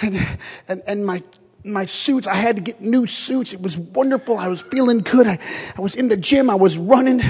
and, 0.00 0.26
and, 0.68 0.82
and, 0.86 1.06
my, 1.06 1.22
my 1.64 1.86
suits, 1.86 2.26
I 2.26 2.34
had 2.34 2.56
to 2.56 2.62
get 2.62 2.80
new 2.82 3.06
suits. 3.06 3.52
It 3.52 3.62
was 3.62 3.78
wonderful. 3.78 4.36
I 4.36 4.48
was 4.48 4.62
feeling 4.62 4.98
good. 4.98 5.26
I, 5.26 5.38
I 5.76 5.80
was 5.80 5.94
in 5.94 6.08
the 6.08 6.16
gym. 6.16 6.50
I 6.50 6.54
was 6.54 6.76
running. 6.76 7.22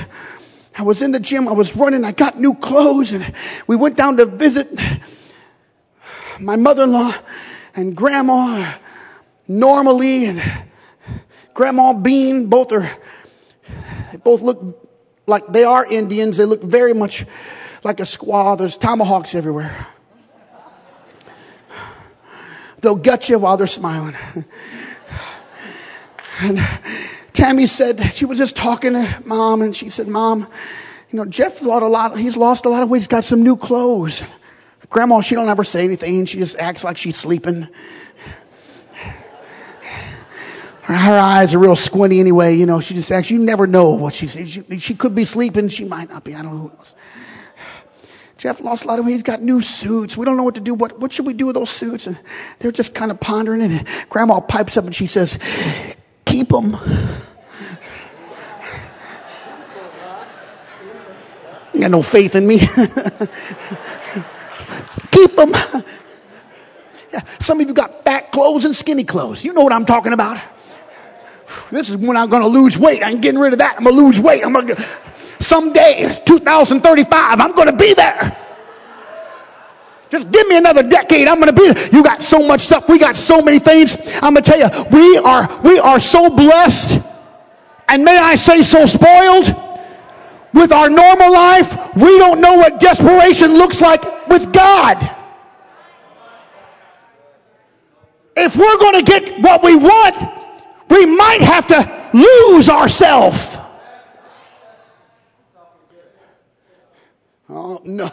I 0.77 0.83
was 0.83 1.01
in 1.03 1.13
the 1.13 1.21
gym. 1.21 1.47
I 1.47 1.53
was 1.53 1.77
running. 1.77 2.05
I 2.05 2.13
got 2.13 2.41
new 2.41 2.55
clothes 2.55 3.13
and 3.13 3.33
we 3.67 3.77
went 3.77 3.97
down 3.97 4.17
to 4.17 4.27
visit 4.27 4.69
my 6.41 6.57
mother-in-law 6.57 7.13
and 7.77 7.97
grandma 7.97 8.73
normally 9.47 10.27
and 10.27 10.43
grandma 11.55 11.93
Bean. 11.93 12.47
Both 12.47 12.73
are, 12.73 12.91
they 14.11 14.19
both 14.19 14.43
look 14.43 14.89
like 15.27 15.47
they 15.49 15.65
are 15.65 15.85
Indians. 15.87 16.37
They 16.37 16.47
look 16.47 16.63
very 16.63 16.95
much 16.95 17.25
like 17.83 18.01
a 18.01 18.05
squaw. 18.05 18.57
There's 18.57 18.77
tomahawks 18.77 19.35
everywhere. 19.35 19.87
They'll 22.81 22.97
gut 22.97 23.29
you 23.29 23.39
while 23.39 23.57
they're 23.57 23.67
smiling. 23.67 24.17
And 26.41 26.59
Tammy 27.33 27.67
said, 27.67 28.01
she 28.13 28.25
was 28.25 28.39
just 28.39 28.57
talking 28.57 28.95
to 28.95 29.23
mom 29.25 29.61
and 29.61 29.77
she 29.77 29.91
said, 29.91 30.09
Mom, 30.09 30.49
you 31.11 31.17
know, 31.19 31.27
Jeff 31.27 31.61
lost 31.63 31.83
a 31.83 31.87
lot, 31.87 32.19
he's 32.19 32.37
lost 32.37 32.65
a 32.65 32.69
lot 32.69 32.83
of 32.83 32.89
weight. 32.89 32.99
He's 32.99 33.09
got 33.09 33.25
some 33.25 33.43
new 33.43 33.57
clothes. 33.57 34.23
Grandma, 34.89 35.21
she 35.21 35.35
don't 35.35 35.49
ever 35.49 35.65
say 35.65 35.85
anything. 35.85 36.25
She 36.25 36.39
just 36.39 36.57
acts 36.57 36.83
like 36.83 36.97
she's 36.97 37.17
sleeping. 37.17 37.69
Her, 40.83 40.95
her 40.95 41.19
eyes 41.19 41.55
are 41.55 41.59
real 41.59 41.77
squinty 41.77 42.19
anyway. 42.19 42.57
You 42.57 42.67
know, 42.67 42.81
she 42.81 42.95
just 42.95 43.13
acts, 43.13 43.31
you 43.31 43.39
never 43.39 43.67
know 43.67 43.91
what 43.91 44.15
she. 44.15 44.27
She, 44.27 44.79
she 44.79 44.95
could 44.95 45.15
be 45.15 45.25
sleeping. 45.25 45.69
She 45.69 45.85
might 45.85 46.09
not 46.09 46.25
be. 46.25 46.35
I 46.35 46.43
don't 46.43 46.53
know 46.53 46.59
who 46.59 46.69
knows. 46.77 46.95
Jeff 48.41 48.61
lost 48.63 48.85
a 48.85 48.89
lot 48.89 48.99
of 48.99 49.05
weight. 49.05 49.13
He's 49.13 49.23
got 49.23 49.43
new 49.43 49.61
suits. 49.61 50.17
We 50.17 50.25
don't 50.25 50.39
know 50.39 50.45
what 50.45 50.55
to 50.55 50.63
do. 50.63 50.73
What, 50.73 50.99
what 50.99 51.13
should 51.13 51.27
we 51.27 51.35
do 51.35 51.49
with 51.49 51.57
those 51.57 51.69
suits? 51.69 52.07
And 52.07 52.19
they're 52.59 52.73
just 52.73 52.95
kind 52.95 53.11
of 53.11 53.21
pondering. 53.21 53.61
And 53.61 53.87
grandma 54.09 54.41
pipes 54.41 54.79
up 54.79 54.87
and 54.87 54.95
she 54.95 55.07
says, 55.07 55.39
keep 56.25 56.49
them. 56.49 56.75
You 61.75 61.81
got 61.81 61.91
no 61.91 62.01
faith 62.01 62.35
in 62.35 62.47
me. 62.47 62.61
keep 65.11 65.37
them. 65.37 65.53
Yeah, 67.13 67.21
some 67.41 67.61
of 67.61 67.69
you 67.69 67.75
got 67.75 68.03
fat 68.03 68.33
clothes 68.33 68.65
and 68.65 68.75
skinny 68.75 69.05
clothes. 69.05 69.45
You 69.45 69.53
know 69.53 69.61
what 69.61 69.75
I'm 69.75 69.85
talking 69.85 70.15
about. 70.15 70.41
This 71.71 71.91
is 71.91 71.99
when 71.99 72.17
I'm 72.17 72.31
going 72.31 72.41
to 72.41 72.49
lose 72.49 72.79
weight. 72.79 73.03
I'm 73.05 73.21
getting 73.21 73.39
rid 73.39 73.53
of 73.53 73.59
that. 73.59 73.77
I'm 73.77 73.85
going 73.85 73.97
to 73.97 74.03
lose 74.03 74.19
weight. 74.19 74.43
I'm 74.43 74.55
going 74.55 74.69
to 74.69 74.83
someday, 75.41 76.23
2035, 76.25 77.41
I'm 77.41 77.53
going 77.53 77.67
to 77.67 77.77
be 77.77 77.95
there. 77.95 78.37
Just 80.11 80.31
give 80.33 80.47
me 80.49 80.59
another 80.59 80.83
decade. 80.83 81.29
I'm 81.29 81.41
going 81.41 81.55
to 81.55 81.61
be 81.61 81.73
there. 81.73 81.89
You 81.91 82.03
got 82.03 82.21
so 82.21 82.47
much 82.47 82.63
stuff. 82.63 82.89
We 82.89 82.99
got 82.99 83.17
so 83.17 83.41
many 83.41 83.61
things. 83.61 83.97
I'm 84.23 84.35
going 84.35 84.43
to 84.43 84.51
tell 84.51 84.59
you, 84.59 84.87
we 84.91 85.19
are, 85.19 85.61
we 85.63 85.79
are 85.79 86.01
so 86.01 86.29
blessed. 86.29 87.01
And 87.89 88.05
may 88.05 88.19
I 88.19 88.35
say 88.37 88.63
so 88.63 88.87
spoiled 88.87 89.55
with 90.53 90.73
our 90.73 90.91
normal 90.91 91.33
life. 91.33 91.77
We 91.95 92.19
don't 92.19 92.41
know 92.41 92.57
what 92.57 92.81
desperation 92.81 93.55
looks 93.55 93.81
like 93.81 94.29
with 94.29 94.53
God. 94.53 95.17
If 98.37 98.57
we're 98.57 98.79
going 98.79 98.97
to 98.97 99.03
get 99.03 99.41
what 99.41 99.63
we 99.63 99.77
want, 99.77 100.17
we 100.89 101.07
might 101.07 101.41
have 101.41 101.69
to 101.69 102.11
lose 102.13 102.69
ourselves. 102.69 103.60
Oh, 107.51 107.81
no. 107.85 108.13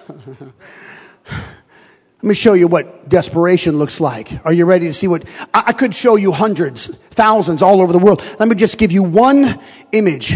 Let 1.30 2.24
me 2.24 2.34
show 2.34 2.54
you 2.54 2.68
what 2.68 3.08
desperation 3.08 3.78
looks 3.78 4.02
like. 4.02 4.44
Are 4.44 4.52
you 4.52 4.66
ready 4.66 4.88
to 4.88 4.94
see 4.94 5.08
what? 5.08 5.24
I, 5.54 5.66
I 5.68 5.74
could 5.74 5.94
show 5.94 6.16
you 6.16 6.32
hundreds, 6.32 6.88
thousands 7.12 7.62
all 7.62 7.80
over 7.80 7.94
the 7.94 8.00
world. 8.00 8.24
Let 8.40 8.50
me 8.50 8.56
just 8.56 8.80
give 8.80 8.92
you 8.92 9.04
one 9.04 9.60
image 9.92 10.36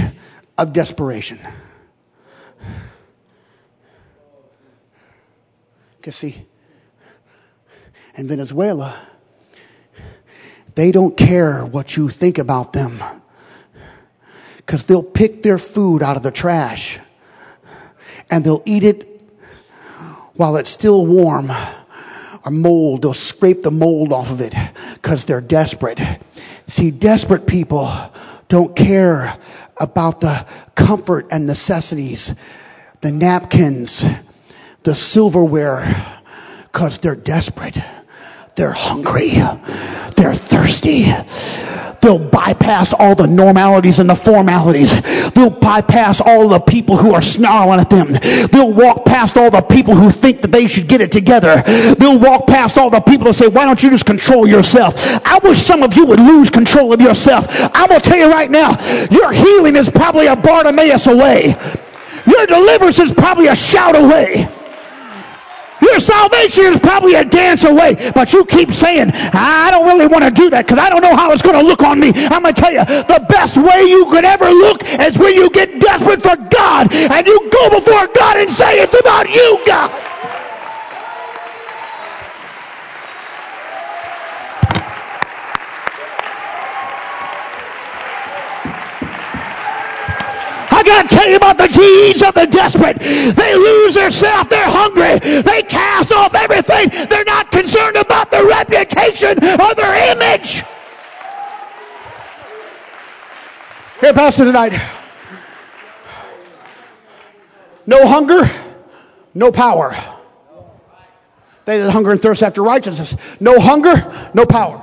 of 0.60 0.74
desperation. 0.74 1.39
You 6.05 6.12
see, 6.12 6.46
in 8.15 8.27
Venezuela, 8.27 8.96
they 10.75 10.91
don't 10.91 11.17
care 11.17 11.65
what 11.65 11.98
you 11.98 12.10
think 12.10 12.38
about 12.38 12.74
them 12.74 13.01
because 14.58 14.86
they'll 14.86 15.03
pick 15.03 15.41
their 15.41 15.58
food 15.58 16.03
out 16.03 16.15
of 16.17 16.24
the 16.24 16.31
trash 16.31 17.00
and 18.32 18.44
they'll 18.44 18.64
eat 18.66 18.84
it 18.84 19.08
while 20.34 20.56
it's 20.56 20.70
still 20.70 21.06
warm 21.06 21.52
or 22.44 22.52
mold. 22.52 23.04
They'll 23.04 23.14
scrape 23.14 23.62
the 23.62 23.72
mold 23.72 24.14
off 24.14 24.32
of 24.32 24.42
it 24.42 24.56
because 24.94 25.26
they're 25.26 25.42
desperate. 25.42 26.00
See, 26.68 26.90
desperate 26.90 27.46
people 27.46 27.92
don't 28.48 28.76
care 28.76 29.38
about 29.78 30.22
the 30.22 30.46
comfort 30.74 31.28
and 31.32 31.46
necessities, 31.46 32.34
the 33.02 33.12
napkins, 33.12 34.06
the 34.84 34.96
silverware, 34.96 36.22
because 36.72 37.00
they're 37.00 37.16
desperate. 37.16 37.78
They're 38.56 38.72
hungry. 38.72 39.32
They're 40.16 40.34
thirsty. 40.34 41.06
They'll 42.01 42.20
bypass 42.20 42.93
all 42.93 43.15
the 43.15 43.27
normalities 43.27 44.00
and 44.00 44.10
the 44.10 44.15
formalities. 44.15 45.01
They'll 45.31 45.50
bypass 45.50 46.22
all 46.22 46.50
the 46.50 46.60
people 46.60 46.98
who 46.98 47.13
are 47.13 47.22
snarling 47.22 47.79
at 47.79 47.89
them. 47.89 48.13
They'll 48.51 48.74
walk 48.74 49.05
past 49.05 49.38
all 49.38 49.51
the 49.51 49.62
people 49.62 49.96
who 49.96 50.10
think 50.10 50.41
that 50.41 50.51
they 50.51 50.67
should 50.67 50.88
get 50.88 51.01
it 51.01 51.12
together. 51.12 51.62
They'll 51.98 52.20
walk 52.20 52.48
past 52.48 52.77
all 52.77 52.89
the 52.89 53.01
people 53.01 53.25
that 53.25 53.34
say, 53.34 53.48
why 53.48 53.65
don't 53.65 53.81
you 53.84 53.89
just 53.89 54.05
control 54.05 54.48
yourself? 54.48 54.96
I 55.25 55.39
wish 55.43 55.60
some 55.60 55.84
of 55.84 55.96
you 55.96 56.05
would 56.05 56.20
lose 56.20 56.50
control 56.50 56.93
of 56.93 57.01
yourself. 57.01 57.48
Going 57.91 58.00
to 58.01 58.10
tell 58.10 58.17
you 58.17 58.31
right 58.31 58.50
now, 58.50 58.77
your 59.12 59.34
healing 59.34 59.75
is 59.75 59.89
probably 59.89 60.27
a 60.27 60.36
Bartimaeus 60.36 61.08
away. 61.08 61.58
Your 62.25 62.46
deliverance 62.46 63.00
is 63.00 63.12
probably 63.12 63.48
a 63.48 63.55
shout 63.55 63.98
away. 63.98 64.50
Your 65.82 66.00
salvation 66.00 66.74
is 66.74 66.80
probably 66.80 67.16
a 67.16 67.26
dance 67.26 67.64
away, 67.64 68.12
but 68.14 68.34
you 68.34 68.46
keep 68.46 68.72
saying, 68.72 69.12
I 69.14 69.70
don't 69.72 69.88
really 69.88 70.08
want 70.08 70.24
to 70.24 70.32
do 70.32 70.50
that 70.52 70.68
because 70.68 70.80
I 70.80 70.90
don't 70.90 71.02
know 71.02 71.16
how 71.16 71.32
it's 71.32 71.42
going 71.42 71.60
to 71.60 71.66
look 71.66 71.82
on 71.82 72.00
me. 72.00 72.12
I'm 72.16 72.44
going 72.44 72.54
to 72.54 72.62
tell 72.62 72.72
you, 72.72 72.86
the 72.86 73.26
best 73.28 73.58
way 73.58 73.84
you 73.84 74.06
could 74.06 74.26
ever 74.26 74.50
look 74.50 74.84
is 74.86 75.18
when 75.18 75.34
you 75.34 75.50
get 75.50 75.80
desperate 75.80 76.22
for 76.22 76.36
God 76.50 76.94
and 76.94 77.26
you 77.26 77.50
go 77.50 77.70
before 77.70 78.08
God 78.14 78.38
and 78.38 78.50
say, 78.50 78.80
It's 78.80 78.98
about 79.00 79.30
you, 79.30 79.60
God. 79.66 80.11
Got 90.92 91.10
to 91.10 91.16
tell 91.16 91.30
you 91.30 91.38
about 91.38 91.58
the 91.58 91.68
deeds 91.68 92.22
of 92.22 92.34
the 92.34 92.48
desperate. 92.48 93.00
They 93.00 93.56
lose 93.56 93.96
their 93.96 94.12
self. 94.12 94.50
They're 94.50 94.70
hungry. 94.70 95.20
They 95.20 95.64
cast 95.64 96.12
off 96.12 96.36
everything. 96.36 96.90
They're 97.08 97.26
not 97.26 97.52
concerned 97.52 97.96
about 97.96 98.32
the 98.32 98.44
reputation 98.46 99.38
or 99.60 99.74
their 99.76 100.12
image. 100.12 100.64
Here, 104.02 104.14
Pastor, 104.14 104.46
tonight. 104.46 104.74
No 107.86 108.08
hunger, 108.08 108.50
no 109.34 109.52
power. 109.52 109.96
They 111.66 111.80
that 111.80 111.92
hunger 111.92 112.12
and 112.12 112.22
thirst 112.22 112.42
after 112.44 112.64
righteousness. 112.64 113.16
No 113.40 113.60
hunger, 113.60 114.30
no 114.34 114.46
power. 114.46 114.82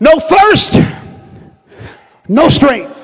No 0.00 0.18
thirst, 0.18 0.74
no 2.28 2.48
strength. 2.48 3.02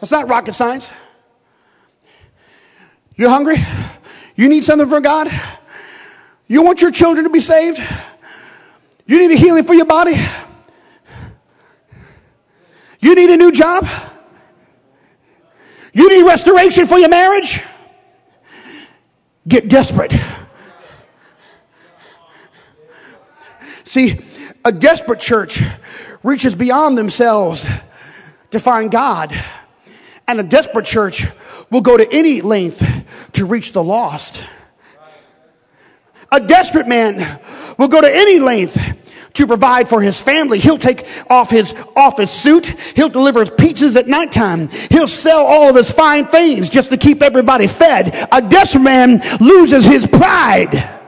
That's 0.00 0.12
not 0.12 0.28
rocket 0.28 0.54
science. 0.54 0.90
You're 3.16 3.30
hungry? 3.30 3.56
You 4.34 4.48
need 4.48 4.64
something 4.64 4.88
from 4.88 5.02
God? 5.02 5.28
You 6.48 6.62
want 6.62 6.80
your 6.80 6.90
children 6.90 7.24
to 7.24 7.30
be 7.30 7.40
saved? 7.40 7.78
You 9.06 9.18
need 9.18 9.34
a 9.34 9.38
healing 9.38 9.64
for 9.64 9.74
your 9.74 9.84
body? 9.84 10.14
You 13.00 13.14
need 13.14 13.30
a 13.30 13.36
new 13.36 13.52
job? 13.52 13.86
You 15.92 16.08
need 16.08 16.26
restoration 16.26 16.86
for 16.86 16.98
your 16.98 17.08
marriage? 17.08 17.60
Get 19.46 19.68
desperate. 19.68 20.12
See, 23.84 24.20
a 24.64 24.70
desperate 24.70 25.20
church 25.20 25.62
reaches 26.22 26.54
beyond 26.54 26.98
themselves 26.98 27.66
to 28.50 28.60
find 28.60 28.90
God. 28.90 29.34
And 30.28 30.40
a 30.40 30.42
desperate 30.42 30.86
church 30.86 31.26
will 31.70 31.80
go 31.80 31.96
to 31.96 32.12
any 32.12 32.40
length 32.40 32.86
to 33.32 33.46
reach 33.46 33.72
the 33.72 33.82
lost. 33.82 34.42
A 36.32 36.40
desperate 36.40 36.86
man 36.86 37.40
will 37.78 37.88
go 37.88 38.00
to 38.00 38.08
any 38.08 38.38
length 38.38 38.78
to 39.34 39.46
provide 39.46 39.88
for 39.88 40.00
his 40.00 40.20
family. 40.20 40.58
He'll 40.58 40.78
take 40.78 41.06
off 41.28 41.50
his 41.50 41.74
office 41.96 42.30
suit. 42.30 42.66
He'll 42.66 43.08
deliver 43.08 43.44
pizzas 43.44 43.96
at 43.96 44.06
nighttime. 44.08 44.68
He'll 44.68 45.08
sell 45.08 45.44
all 45.44 45.68
of 45.68 45.76
his 45.76 45.90
fine 45.90 46.26
things 46.26 46.68
just 46.68 46.90
to 46.90 46.96
keep 46.96 47.22
everybody 47.22 47.66
fed. 47.66 48.28
A 48.32 48.42
desperate 48.42 48.82
man 48.82 49.22
loses 49.40 49.84
his 49.84 50.06
pride. 50.06 50.98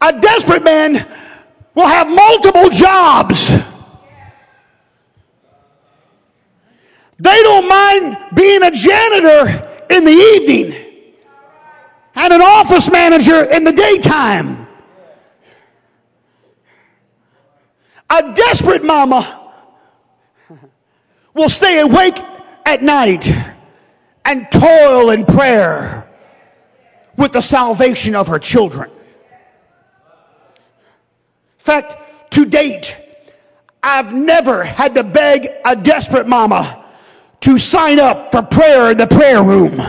A 0.00 0.20
desperate 0.20 0.64
man 0.64 1.06
will 1.74 1.86
have 1.86 2.08
multiple 2.08 2.70
jobs. 2.70 3.50
They 7.18 7.42
don't 7.42 7.68
mind 7.68 8.18
being 8.34 8.62
a 8.62 8.70
janitor 8.70 9.68
in 9.90 10.04
the 10.04 10.10
evening 10.10 10.74
and 12.14 12.32
an 12.32 12.42
office 12.42 12.90
manager 12.90 13.44
in 13.44 13.64
the 13.64 13.72
daytime. 13.72 14.66
A 18.10 18.34
desperate 18.34 18.84
mama 18.84 19.50
will 21.34 21.48
stay 21.48 21.80
awake 21.80 22.18
at 22.66 22.82
night 22.82 23.32
and 24.24 24.46
toil 24.50 25.10
in 25.10 25.24
prayer 25.24 26.08
with 27.16 27.32
the 27.32 27.40
salvation 27.40 28.14
of 28.14 28.28
her 28.28 28.38
children. 28.38 28.90
Fact, 31.62 32.32
to 32.32 32.44
date, 32.44 32.96
I've 33.84 34.12
never 34.12 34.64
had 34.64 34.96
to 34.96 35.04
beg 35.04 35.48
a 35.64 35.76
desperate 35.76 36.26
mama 36.26 36.84
to 37.42 37.56
sign 37.56 38.00
up 38.00 38.32
for 38.32 38.42
prayer 38.42 38.90
in 38.90 38.98
the 38.98 39.06
prayer 39.06 39.44
room. 39.44 39.80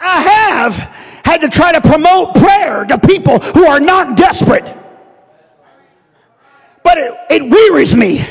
I 0.00 0.20
have 0.22 0.74
had 1.22 1.42
to 1.42 1.50
try 1.50 1.72
to 1.72 1.82
promote 1.82 2.34
prayer 2.34 2.86
to 2.86 2.98
people 2.98 3.40
who 3.40 3.66
are 3.66 3.78
not 3.78 4.16
desperate. 4.16 4.64
But 6.82 6.96
it, 6.96 7.14
it 7.28 7.50
wearies 7.50 7.94
me. 7.94 8.24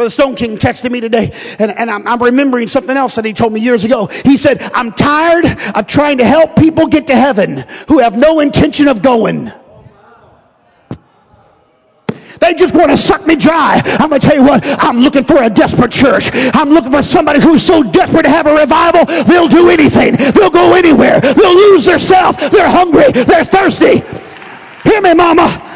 Brother 0.00 0.16
Stoneking 0.16 0.56
texted 0.56 0.90
me 0.90 1.02
today, 1.02 1.30
and, 1.58 1.70
and 1.72 1.90
I'm, 1.90 2.08
I'm, 2.08 2.22
remembering 2.22 2.68
something 2.68 2.96
else 2.96 3.16
that 3.16 3.26
he 3.26 3.34
told 3.34 3.52
me 3.52 3.60
years 3.60 3.84
ago. 3.84 4.06
He 4.06 4.38
said, 4.38 4.62
I'm 4.72 4.92
tired 4.92 5.44
of 5.74 5.86
trying 5.86 6.16
to 6.18 6.24
help 6.24 6.56
people 6.56 6.86
get 6.86 7.08
to 7.08 7.14
heaven 7.14 7.66
who 7.86 7.98
have 7.98 8.16
no 8.16 8.40
intention 8.40 8.88
of 8.88 9.02
going. 9.02 9.52
They 12.40 12.54
just 12.54 12.72
want 12.72 12.90
to 12.92 12.96
suck 12.96 13.26
me 13.26 13.36
dry. 13.36 13.82
I'm 13.84 14.08
going 14.08 14.22
to 14.22 14.26
tell 14.26 14.36
you 14.36 14.42
what, 14.42 14.62
I'm 14.64 15.00
looking 15.00 15.24
for 15.24 15.42
a 15.42 15.50
desperate 15.50 15.92
church. 15.92 16.30
I'm 16.32 16.70
looking 16.70 16.92
for 16.92 17.02
somebody 17.02 17.38
who's 17.38 17.62
so 17.62 17.82
desperate 17.82 18.22
to 18.22 18.30
have 18.30 18.46
a 18.46 18.54
revival, 18.54 19.04
they'll 19.24 19.48
do 19.48 19.68
anything. 19.68 20.16
They'll 20.16 20.48
go 20.48 20.76
anywhere. 20.76 21.20
They'll 21.20 21.54
lose 21.54 21.84
their 21.84 21.98
self. 21.98 22.38
They're 22.50 22.70
hungry. 22.70 23.12
They're 23.12 23.44
thirsty. 23.44 24.02
Hear 24.82 25.02
me, 25.02 25.12
mama. 25.12 25.69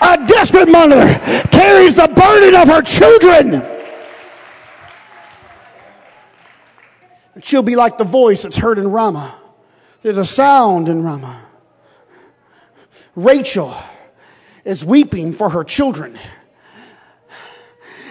A 0.00 0.24
desperate 0.26 0.68
mother 0.68 1.18
carries 1.50 1.96
the 1.96 2.08
burden 2.08 2.54
of 2.54 2.68
her 2.68 2.82
children. 2.82 3.62
And 7.34 7.44
she'll 7.44 7.62
be 7.62 7.76
like 7.76 7.98
the 7.98 8.04
voice 8.04 8.42
that's 8.42 8.56
heard 8.56 8.78
in 8.78 8.90
Ramah. 8.90 9.34
There's 10.02 10.18
a 10.18 10.24
sound 10.24 10.88
in 10.88 11.02
Ramah. 11.02 11.42
Rachel 13.14 13.76
is 14.64 14.84
weeping 14.84 15.32
for 15.32 15.50
her 15.50 15.64
children. 15.64 16.18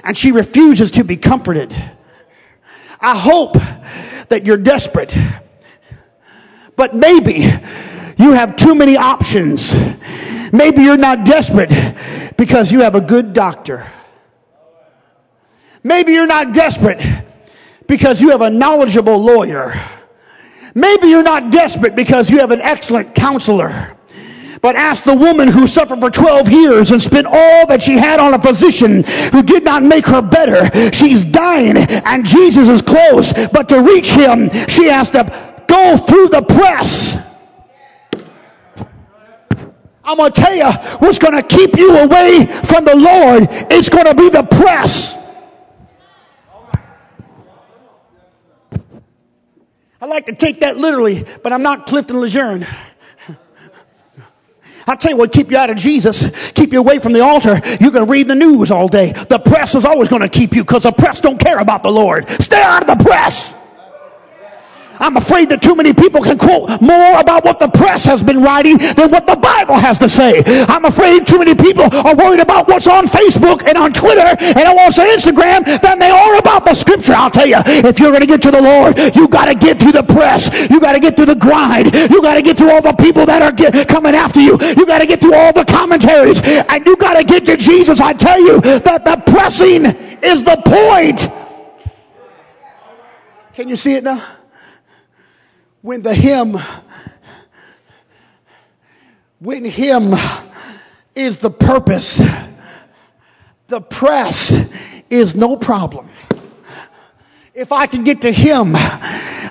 And 0.04 0.15
she 0.15 0.32
refuses 0.32 0.91
to 0.91 1.04
be 1.04 1.17
comforted. 1.17 1.73
I 2.99 3.17
hope 3.17 3.54
that 4.30 4.45
you're 4.45 4.58
desperate. 4.58 5.17
But 6.75 6.95
maybe 6.95 7.49
you 8.17 8.32
have 8.34 8.56
too 8.56 8.75
many 8.75 8.97
options 8.97 9.73
Maybe 10.55 10.83
you're 10.83 10.97
not 10.97 11.25
desperate 11.25 11.69
because 12.37 12.71
you 12.71 12.81
have 12.81 12.95
a 12.95 13.01
good 13.01 13.33
doctor. 13.33 13.85
Maybe 15.83 16.13
you're 16.13 16.27
not 16.27 16.53
desperate 16.53 17.01
because 17.87 18.21
you 18.21 18.29
have 18.29 18.41
a 18.41 18.49
knowledgeable 18.49 19.21
lawyer. 19.21 19.79
Maybe 20.73 21.07
you're 21.07 21.23
not 21.23 21.51
desperate 21.51 21.95
because 21.95 22.29
you 22.29 22.39
have 22.39 22.51
an 22.51 22.61
excellent 22.61 23.13
counselor. 23.13 23.95
But 24.61 24.75
ask 24.75 25.03
the 25.03 25.13
woman 25.13 25.49
who 25.49 25.67
suffered 25.67 25.99
for 25.99 26.09
12 26.09 26.49
years 26.49 26.91
and 26.91 27.01
spent 27.01 27.27
all 27.27 27.67
that 27.67 27.83
she 27.83 27.97
had 27.97 28.19
on 28.19 28.33
a 28.33 28.39
physician 28.39 29.03
who 29.31 29.43
did 29.43 29.63
not 29.63 29.83
make 29.83 30.07
her 30.07 30.21
better. 30.21 30.91
She's 30.91 31.23
dying 31.25 31.77
and 31.77 32.25
Jesus 32.25 32.69
is 32.69 32.81
close. 32.81 33.33
But 33.49 33.69
to 33.69 33.81
reach 33.81 34.07
him, 34.07 34.49
she 34.67 34.85
has 34.85 35.11
to 35.11 35.23
go 35.67 35.97
through 35.97 36.29
the 36.29 36.41
press. 36.41 37.24
I'm 40.05 40.17
going 40.17 40.31
to 40.31 40.41
tell 40.41 40.55
you 40.55 40.71
what's 40.99 41.17
going 41.17 41.33
to 41.33 41.43
keep 41.43 41.75
you 41.77 41.97
away 41.97 42.45
from 42.45 42.85
the 42.85 42.95
Lord. 42.95 43.47
It's 43.71 43.89
going 43.89 44.05
to 44.05 44.13
be 44.13 44.29
the 44.29 44.43
press. 44.43 45.17
I 49.99 50.05
like 50.05 50.27
to 50.27 50.35
take 50.35 50.59
that 50.59 50.77
literally, 50.77 51.25
but 51.41 51.51
I'm 51.51 51.63
not 51.63 51.87
Clifton 51.87 52.19
Lejeune. 52.19 52.67
I'll 54.87 54.97
tell 54.97 55.09
you 55.09 55.17
what, 55.17 55.31
keep 55.31 55.49
you 55.49 55.57
out 55.57 55.71
of 55.71 55.77
Jesus, 55.77 56.29
keep 56.51 56.71
you 56.71 56.77
away 56.77 56.99
from 56.99 57.13
the 57.13 57.21
altar. 57.21 57.59
You're 57.81 57.89
going 57.89 58.05
to 58.05 58.11
read 58.11 58.27
the 58.27 58.35
news 58.35 58.69
all 58.69 58.87
day. 58.87 59.13
The 59.13 59.39
press 59.39 59.73
is 59.73 59.83
always 59.83 60.09
going 60.09 60.21
to 60.21 60.29
keep 60.29 60.53
you 60.53 60.63
because 60.63 60.83
the 60.83 60.91
press 60.91 61.21
don't 61.21 61.39
care 61.39 61.57
about 61.57 61.81
the 61.81 61.91
Lord. 61.91 62.29
Stay 62.29 62.61
out 62.61 62.87
of 62.87 62.97
the 62.97 63.03
press. 63.03 63.55
I'm 64.99 65.17
afraid 65.17 65.49
that 65.49 65.62
too 65.62 65.75
many 65.75 65.93
people 65.93 66.21
can 66.21 66.38
quote 66.38 66.81
more 66.81 67.19
about 67.19 67.43
what 67.43 67.60
the 67.60 67.67
press 67.67 68.05
has 68.05 68.21
been 68.21 68.41
writing 68.41 68.77
than 68.77 69.12
what 69.12 69.25
the 69.25 69.36
Bible 69.36 69.75
has 69.75 69.99
to 69.99 70.10
say. 70.10 70.43
I'm 70.67 70.86
afraid 70.86 71.27
too 71.27 71.39
many 71.39 71.55
people 71.55 71.84
are 71.91 72.15
worried 72.15 72.39
about 72.39 72.67
what's 72.67 72.88
on 72.88 73.05
Facebook 73.05 73.67
and 73.67 73.77
on 73.77 73.93
Twitter 73.93 74.36
and 74.39 74.67
on 74.67 74.75
Instagram 75.15 75.81
than 75.81 75.99
they 75.99 76.10
are 76.10 76.38
about 76.38 76.65
the 76.65 76.73
scripture. 76.73 77.13
I'll 77.13 77.29
tell 77.29 77.47
you, 77.47 77.58
if 77.65 77.99
you're 77.99 78.12
going 78.12 78.21
to 78.21 78.27
get 78.27 78.41
to 78.43 78.51
the 78.51 78.62
Lord, 78.62 78.97
you 79.15 79.27
got 79.27 79.45
to 79.45 79.55
get 79.55 79.79
through 79.79 79.93
the 79.93 80.03
press. 80.03 80.49
You 80.69 80.79
got 80.79 80.93
to 80.93 80.99
get 80.99 81.15
through 81.15 81.27
the 81.27 81.36
grind. 81.36 81.93
You 81.93 82.21
got 82.21 82.36
to 82.36 82.41
get 82.41 82.58
through 82.58 82.71
all 82.71 82.81
the 82.81 82.93
people 82.93 83.25
that 83.25 83.41
are 83.41 83.51
get, 83.51 83.88
coming 83.88 84.15
after 84.15 84.39
you. 84.39 84.58
You 84.62 84.86
got 84.86 84.99
to 84.99 85.05
get 85.05 85.21
through 85.21 85.36
all 85.36 85.53
the 85.53 85.65
commentaries 85.65 86.41
and 86.43 86.86
you 86.86 86.95
got 86.97 87.15
to 87.17 87.23
get 87.23 87.45
to 87.47 87.58
Jesus. 87.58 87.99
I 87.99 88.13
tell 88.13 88.39
you 88.39 88.62
that 88.62 89.03
the 89.05 89.31
pressing 89.31 89.86
is 90.21 90.43
the 90.43 90.58
point. 90.65 91.29
Can 93.53 93.69
you 93.69 93.75
see 93.75 93.95
it 93.95 94.03
now? 94.03 94.21
When 95.85 96.01
the 96.01 96.15
hymn, 96.15 96.57
when 99.37 99.63
him 99.63 100.15
is 101.13 101.37
the 101.37 101.51
purpose, 101.51 102.19
the 103.67 103.79
press 103.79 104.51
is 105.11 105.35
no 105.35 105.55
problem. 105.55 106.09
If 107.53 107.71
I 107.71 107.85
can 107.85 108.03
get 108.03 108.23
to 108.23 108.31
him, 108.31 108.75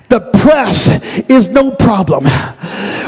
the 0.09 0.21
press 0.21 0.89
is 1.29 1.49
no 1.49 1.71
problem. 1.71 2.27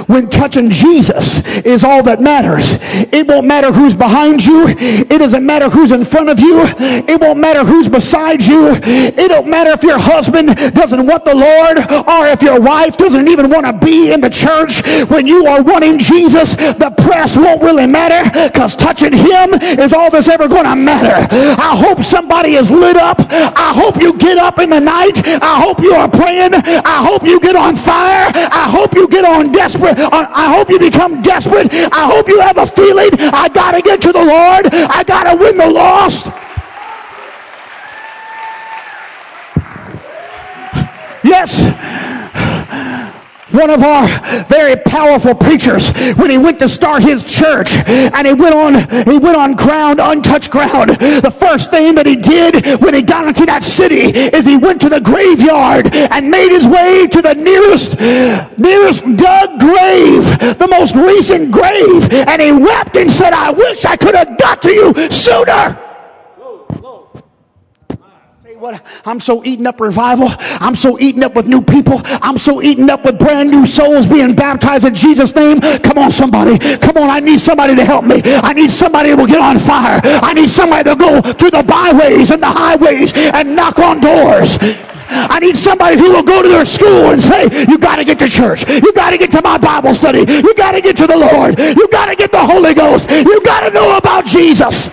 When 0.06 0.28
touching 0.30 0.70
Jesus 0.70 1.44
is 1.58 1.84
all 1.84 2.02
that 2.04 2.20
matters. 2.20 2.78
It 3.12 3.26
won't 3.26 3.46
matter 3.46 3.72
who's 3.72 3.94
behind 3.94 4.44
you. 4.44 4.68
It 4.68 5.18
doesn't 5.18 5.44
matter 5.44 5.68
who's 5.68 5.92
in 5.92 6.04
front 6.04 6.28
of 6.28 6.38
you. 6.38 6.64
It 6.78 7.20
won't 7.20 7.40
matter 7.40 7.64
who's 7.64 7.88
beside 7.88 8.42
you. 8.42 8.72
It 8.82 9.28
don't 9.28 9.48
matter 9.48 9.70
if 9.70 9.82
your 9.82 9.98
husband 9.98 10.54
doesn't 10.74 11.06
want 11.06 11.24
the 11.24 11.34
Lord 11.34 11.78
or 11.78 12.26
if 12.28 12.42
your 12.42 12.60
wife 12.60 12.96
doesn't 12.96 13.28
even 13.28 13.50
want 13.50 13.66
to 13.66 13.72
be 13.72 14.12
in 14.12 14.20
the 14.20 14.30
church. 14.30 14.82
When 15.10 15.26
you 15.26 15.46
are 15.46 15.62
wanting 15.62 15.98
Jesus, 15.98 16.56
the 16.56 16.94
press 16.98 17.36
won't 17.36 17.62
really 17.62 17.86
matter 17.86 18.30
because 18.48 18.76
touching 18.76 19.12
him 19.12 19.54
is 19.54 19.92
all 19.92 20.10
that's 20.10 20.28
ever 20.28 20.48
going 20.48 20.64
to 20.64 20.76
matter. 20.76 21.26
I 21.60 21.76
hope 21.76 22.04
somebody 22.04 22.54
is 22.54 22.70
lit 22.70 22.96
up. 22.96 23.18
I 23.30 23.72
hope 23.74 24.00
you 24.00 24.16
get 24.18 24.38
up 24.38 24.58
in 24.58 24.70
the 24.70 24.80
night. 24.80 25.18
I 25.26 25.60
hope 25.60 25.80
you 25.80 25.92
are 25.92 26.08
praying. 26.08 26.52
I 26.88 27.04
hope 27.04 27.24
you 27.24 27.40
get 27.40 27.56
on 27.56 27.74
fire. 27.74 28.30
I 28.34 28.70
hope 28.70 28.94
you 28.94 29.08
get 29.08 29.24
on 29.24 29.50
desperate. 29.50 29.98
I 29.98 30.54
hope 30.54 30.70
you 30.70 30.78
become 30.78 31.20
desperate. 31.20 31.72
I 31.72 32.06
hope 32.06 32.28
you 32.28 32.40
have 32.40 32.58
a 32.58 32.66
feeling 32.66 33.10
I 33.34 33.48
got 33.48 33.72
to 33.72 33.82
get 33.82 34.00
to 34.02 34.12
the 34.12 34.24
Lord. 34.24 34.66
I 34.72 35.02
got 35.02 35.24
to 35.24 35.36
win 35.36 35.56
the 35.56 35.68
lost. 35.68 36.26
Yes 41.24 41.66
one 43.56 43.70
of 43.70 43.82
our 43.82 44.06
very 44.44 44.76
powerful 44.76 45.34
preachers. 45.34 45.90
When 46.16 46.30
he 46.30 46.38
went 46.38 46.58
to 46.58 46.68
start 46.68 47.02
his 47.02 47.24
church 47.24 47.74
and 47.76 48.26
he 48.26 48.34
went 48.34 48.54
on 48.54 48.74
he 49.06 49.18
went 49.18 49.36
on 49.36 49.54
ground 49.54 49.98
untouched 50.00 50.50
ground 50.50 50.90
the 50.90 51.30
first 51.30 51.70
thing 51.70 51.94
that 51.94 52.06
he 52.06 52.16
did 52.16 52.80
when 52.80 52.94
he 52.94 53.02
got 53.02 53.26
into 53.26 53.46
that 53.46 53.62
city 53.62 54.10
is 54.36 54.44
he 54.44 54.56
went 54.56 54.80
to 54.82 54.88
the 54.88 55.00
graveyard 55.00 55.94
and 55.94 56.30
made 56.30 56.50
his 56.50 56.66
way 56.66 57.06
to 57.06 57.22
the 57.22 57.34
nearest 57.34 57.98
nearest 58.58 59.04
dug 59.16 59.58
grave 59.58 60.24
the 60.58 60.68
most 60.70 60.94
recent 60.94 61.50
grave. 61.50 62.12
And 62.12 62.42
he 62.42 62.52
wept 62.52 62.96
and 62.96 63.10
said 63.10 63.32
i 63.32 63.50
wish 63.50 63.84
i 63.84 63.96
could 63.96 64.14
have 64.14 64.36
got 64.38 64.60
to 64.62 64.72
you 64.72 64.94
sooner 65.10 65.78
what? 68.66 68.82
I'm 69.06 69.20
so 69.20 69.44
eaten 69.44 69.66
up 69.66 69.80
revival. 69.80 70.28
I'm 70.60 70.74
so 70.76 70.98
eaten 70.98 71.22
up 71.22 71.34
with 71.34 71.46
new 71.46 71.62
people. 71.62 72.00
I'm 72.04 72.38
so 72.38 72.62
eaten 72.62 72.90
up 72.90 73.04
with 73.04 73.18
brand 73.18 73.50
new 73.50 73.66
souls 73.66 74.06
being 74.06 74.34
baptized 74.34 74.84
in 74.84 74.94
Jesus' 74.94 75.34
name. 75.34 75.60
Come 75.60 75.98
on, 75.98 76.10
somebody. 76.10 76.58
Come 76.78 76.96
on. 76.96 77.10
I 77.10 77.20
need 77.20 77.40
somebody 77.40 77.76
to 77.76 77.84
help 77.84 78.04
me. 78.04 78.22
I 78.24 78.52
need 78.52 78.70
somebody 78.70 79.10
who 79.10 79.18
will 79.18 79.26
get 79.26 79.40
on 79.40 79.58
fire. 79.58 80.00
I 80.04 80.32
need 80.34 80.50
somebody 80.50 80.90
to 80.90 80.96
go 80.96 81.20
through 81.20 81.50
the 81.50 81.62
byways 81.62 82.30
and 82.30 82.42
the 82.42 82.50
highways 82.50 83.12
and 83.14 83.54
knock 83.54 83.78
on 83.78 84.00
doors. 84.00 84.58
I 85.08 85.38
need 85.38 85.56
somebody 85.56 85.96
who 85.98 86.10
will 86.10 86.24
go 86.24 86.42
to 86.42 86.48
their 86.48 86.66
school 86.66 87.10
and 87.14 87.22
say, 87.22 87.44
you 87.68 87.78
got 87.78 87.96
to 87.96 88.04
get 88.04 88.18
to 88.18 88.28
church. 88.28 88.68
You 88.68 88.92
got 88.92 89.10
to 89.10 89.18
get 89.18 89.30
to 89.32 89.42
my 89.42 89.56
Bible 89.56 89.94
study. 89.94 90.20
You 90.20 90.54
got 90.54 90.72
to 90.72 90.80
get 90.80 90.96
to 90.96 91.06
the 91.06 91.16
Lord. 91.16 91.58
You 91.58 91.86
got 91.88 92.06
to 92.06 92.16
get 92.16 92.32
the 92.32 92.44
Holy 92.44 92.74
Ghost. 92.74 93.08
You 93.10 93.40
got 93.42 93.68
to 93.68 93.70
know 93.72 93.96
about 93.96 94.26
Jesus. 94.26 94.90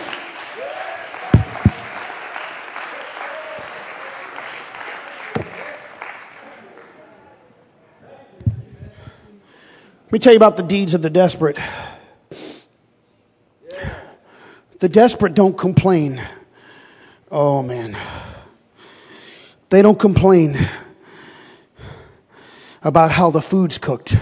Me 10.13 10.19
tell 10.19 10.32
you 10.32 10.38
about 10.38 10.58
the 10.58 10.63
deeds 10.63 10.93
of 10.93 11.02
the 11.02 11.10
desperate. 11.10 11.58
The 14.78 14.88
desperate 14.88 15.34
don't 15.34 15.58
complain. 15.58 16.21
Oh, 17.32 17.63
man. 17.63 17.97
They 19.69 19.82
don't 19.82 19.97
complain 19.97 20.56
about 22.84 23.12
how 23.12 23.32
the 23.32 23.41
food's 23.41 23.80
cooked. 23.80 24.15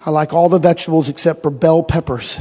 I 0.00 0.10
like 0.10 0.32
all 0.32 0.48
the 0.48 0.58
vegetables 0.58 1.10
except 1.10 1.42
for 1.42 1.50
bell 1.50 1.82
peppers. 1.82 2.40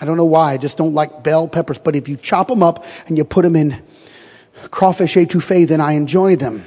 I 0.00 0.04
don't 0.04 0.16
know 0.16 0.24
why. 0.24 0.52
I 0.52 0.56
just 0.58 0.76
don't 0.76 0.94
like 0.94 1.22
bell 1.24 1.48
peppers. 1.48 1.78
But 1.78 1.96
if 1.96 2.08
you 2.08 2.16
chop 2.16 2.48
them 2.48 2.62
up 2.62 2.84
and 3.06 3.16
you 3.16 3.24
put 3.24 3.42
them 3.42 3.56
in 3.56 3.82
crawfish 4.70 5.16
etouffee, 5.16 5.66
then 5.66 5.80
I 5.80 5.92
enjoy 5.92 6.36
them. 6.36 6.64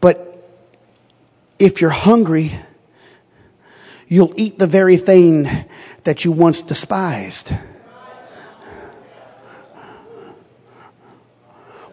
But 0.00 0.44
if 1.58 1.80
you're 1.80 1.90
hungry, 1.90 2.52
you'll 4.08 4.34
eat 4.36 4.58
the 4.58 4.66
very 4.66 4.96
thing 4.96 5.48
that 6.04 6.24
you 6.24 6.32
once 6.32 6.62
despised. 6.62 7.52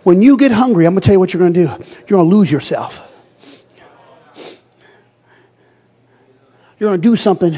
When 0.03 0.21
you 0.21 0.37
get 0.37 0.53
hungry, 0.53 0.87
I'm 0.87 0.93
going 0.93 1.01
to 1.01 1.05
tell 1.05 1.13
you 1.13 1.19
what 1.19 1.33
you're 1.33 1.41
going 1.41 1.53
to 1.53 1.65
do. 1.65 1.67
You're 2.07 2.17
going 2.17 2.29
to 2.29 2.35
lose 2.35 2.49
yourself. 2.49 3.03
You're 6.79 6.89
going 6.89 7.01
to 7.01 7.09
do 7.09 7.15
something 7.15 7.57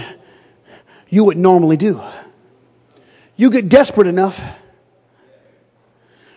you 1.10 1.26
would 1.26 1.38
normally 1.38 1.78
do. 1.78 2.02
You 3.36 3.50
get 3.52 3.69
desperate 3.69 4.08
enough, 4.08 4.62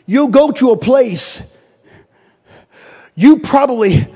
you'll 0.06 0.28
go 0.28 0.50
to 0.52 0.70
a 0.70 0.76
place 0.76 1.42
you 3.14 3.40
probably 3.40 4.06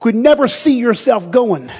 could 0.00 0.14
never 0.14 0.46
see 0.48 0.78
yourself 0.78 1.30
going. 1.30 1.70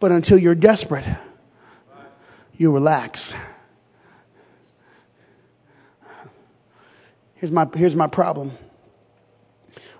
But 0.00 0.10
until 0.10 0.36
you're 0.36 0.56
desperate, 0.56 1.04
you 2.56 2.72
relax. 2.72 3.34
Here's 7.34 7.52
my, 7.52 7.68
here's 7.74 7.94
my 7.94 8.08
problem. 8.08 8.52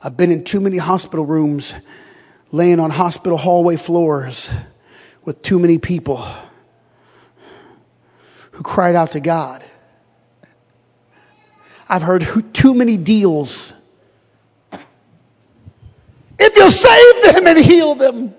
I've 0.03 0.17
been 0.17 0.33
in 0.33 0.43
too 0.43 0.61
many 0.61 0.77
hospital 0.77 1.25
rooms, 1.25 1.75
laying 2.51 2.81
on 2.81 2.91
hospital 2.91 3.39
hallway 3.39 3.77
floors 3.77 4.51
with 5.25 5.43
too 5.43 5.59
many 5.59 5.79
people 5.79 6.25
who 8.53 8.63
cried 8.63 8.95
out 8.95 9.13
to 9.13 9.21
God. 9.21 9.65
I've 11.89 12.03
heard 12.03 12.27
too 12.55 12.75
many 12.75 12.97
deals. 12.97 13.75
If 16.39 16.57
you'll 16.57 16.71
save 16.71 17.35
them 17.35 17.47
and 17.47 17.59
heal 17.59 17.95
them, 17.95 18.35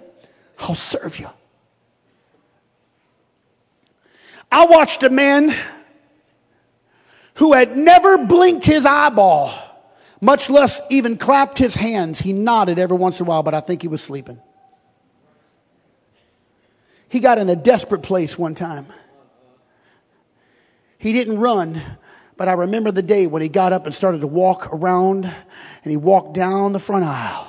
I'll 0.59 0.75
serve 0.75 1.19
you. 1.19 1.29
I 4.51 4.65
watched 4.65 5.03
a 5.03 5.09
man 5.09 5.51
who 7.35 7.53
had 7.53 7.75
never 7.75 8.19
blinked 8.19 8.65
his 8.65 8.85
eyeball, 8.85 9.51
much 10.21 10.49
less 10.49 10.81
even 10.89 11.17
clapped 11.17 11.57
his 11.57 11.75
hands. 11.75 12.19
He 12.19 12.33
nodded 12.33 12.77
every 12.77 12.97
once 12.97 13.19
in 13.19 13.25
a 13.25 13.29
while, 13.29 13.41
but 13.41 13.53
I 13.55 13.61
think 13.61 13.81
he 13.81 13.87
was 13.87 14.03
sleeping. 14.03 14.39
He 17.13 17.19
got 17.19 17.37
in 17.37 17.47
a 17.47 17.55
desperate 17.55 18.01
place 18.01 18.39
one 18.39 18.55
time. 18.55 18.87
He 20.97 21.13
didn't 21.13 21.37
run, 21.37 21.79
but 22.37 22.47
I 22.47 22.53
remember 22.53 22.89
the 22.89 23.03
day 23.03 23.27
when 23.27 23.43
he 23.43 23.49
got 23.49 23.71
up 23.71 23.85
and 23.85 23.93
started 23.93 24.21
to 24.21 24.27
walk 24.27 24.73
around 24.73 25.25
and 25.25 25.91
he 25.91 25.95
walked 25.95 26.33
down 26.33 26.73
the 26.73 26.79
front 26.79 27.05
aisle. 27.05 27.47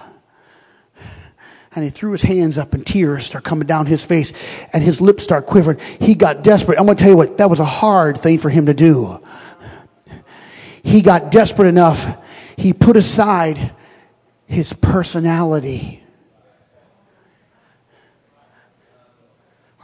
And 1.74 1.82
he 1.82 1.88
threw 1.88 2.12
his 2.12 2.20
hands 2.20 2.58
up 2.58 2.74
and 2.74 2.86
tears 2.86 3.24
start 3.24 3.44
coming 3.44 3.66
down 3.66 3.86
his 3.86 4.04
face 4.04 4.34
and 4.74 4.84
his 4.84 5.00
lips 5.00 5.24
start 5.24 5.46
quivering. 5.46 5.80
He 5.98 6.14
got 6.14 6.44
desperate. 6.44 6.78
I'm 6.78 6.84
going 6.84 6.98
to 6.98 7.02
tell 7.02 7.12
you 7.12 7.16
what, 7.16 7.38
that 7.38 7.48
was 7.48 7.58
a 7.58 7.64
hard 7.64 8.18
thing 8.18 8.36
for 8.36 8.50
him 8.50 8.66
to 8.66 8.74
do. 8.74 9.18
He 10.82 11.00
got 11.00 11.30
desperate 11.30 11.68
enough. 11.68 12.22
He 12.58 12.74
put 12.74 12.98
aside 12.98 13.72
his 14.44 14.74
personality 14.74 16.03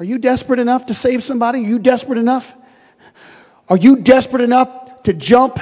Are 0.00 0.04
you 0.04 0.16
desperate 0.16 0.58
enough 0.58 0.86
to 0.86 0.94
save 0.94 1.22
somebody? 1.22 1.58
Are 1.58 1.68
you 1.68 1.78
desperate 1.78 2.16
enough? 2.16 2.56
Are 3.68 3.76
you 3.76 3.96
desperate 3.96 4.40
enough 4.40 5.02
to 5.02 5.12
jump 5.12 5.60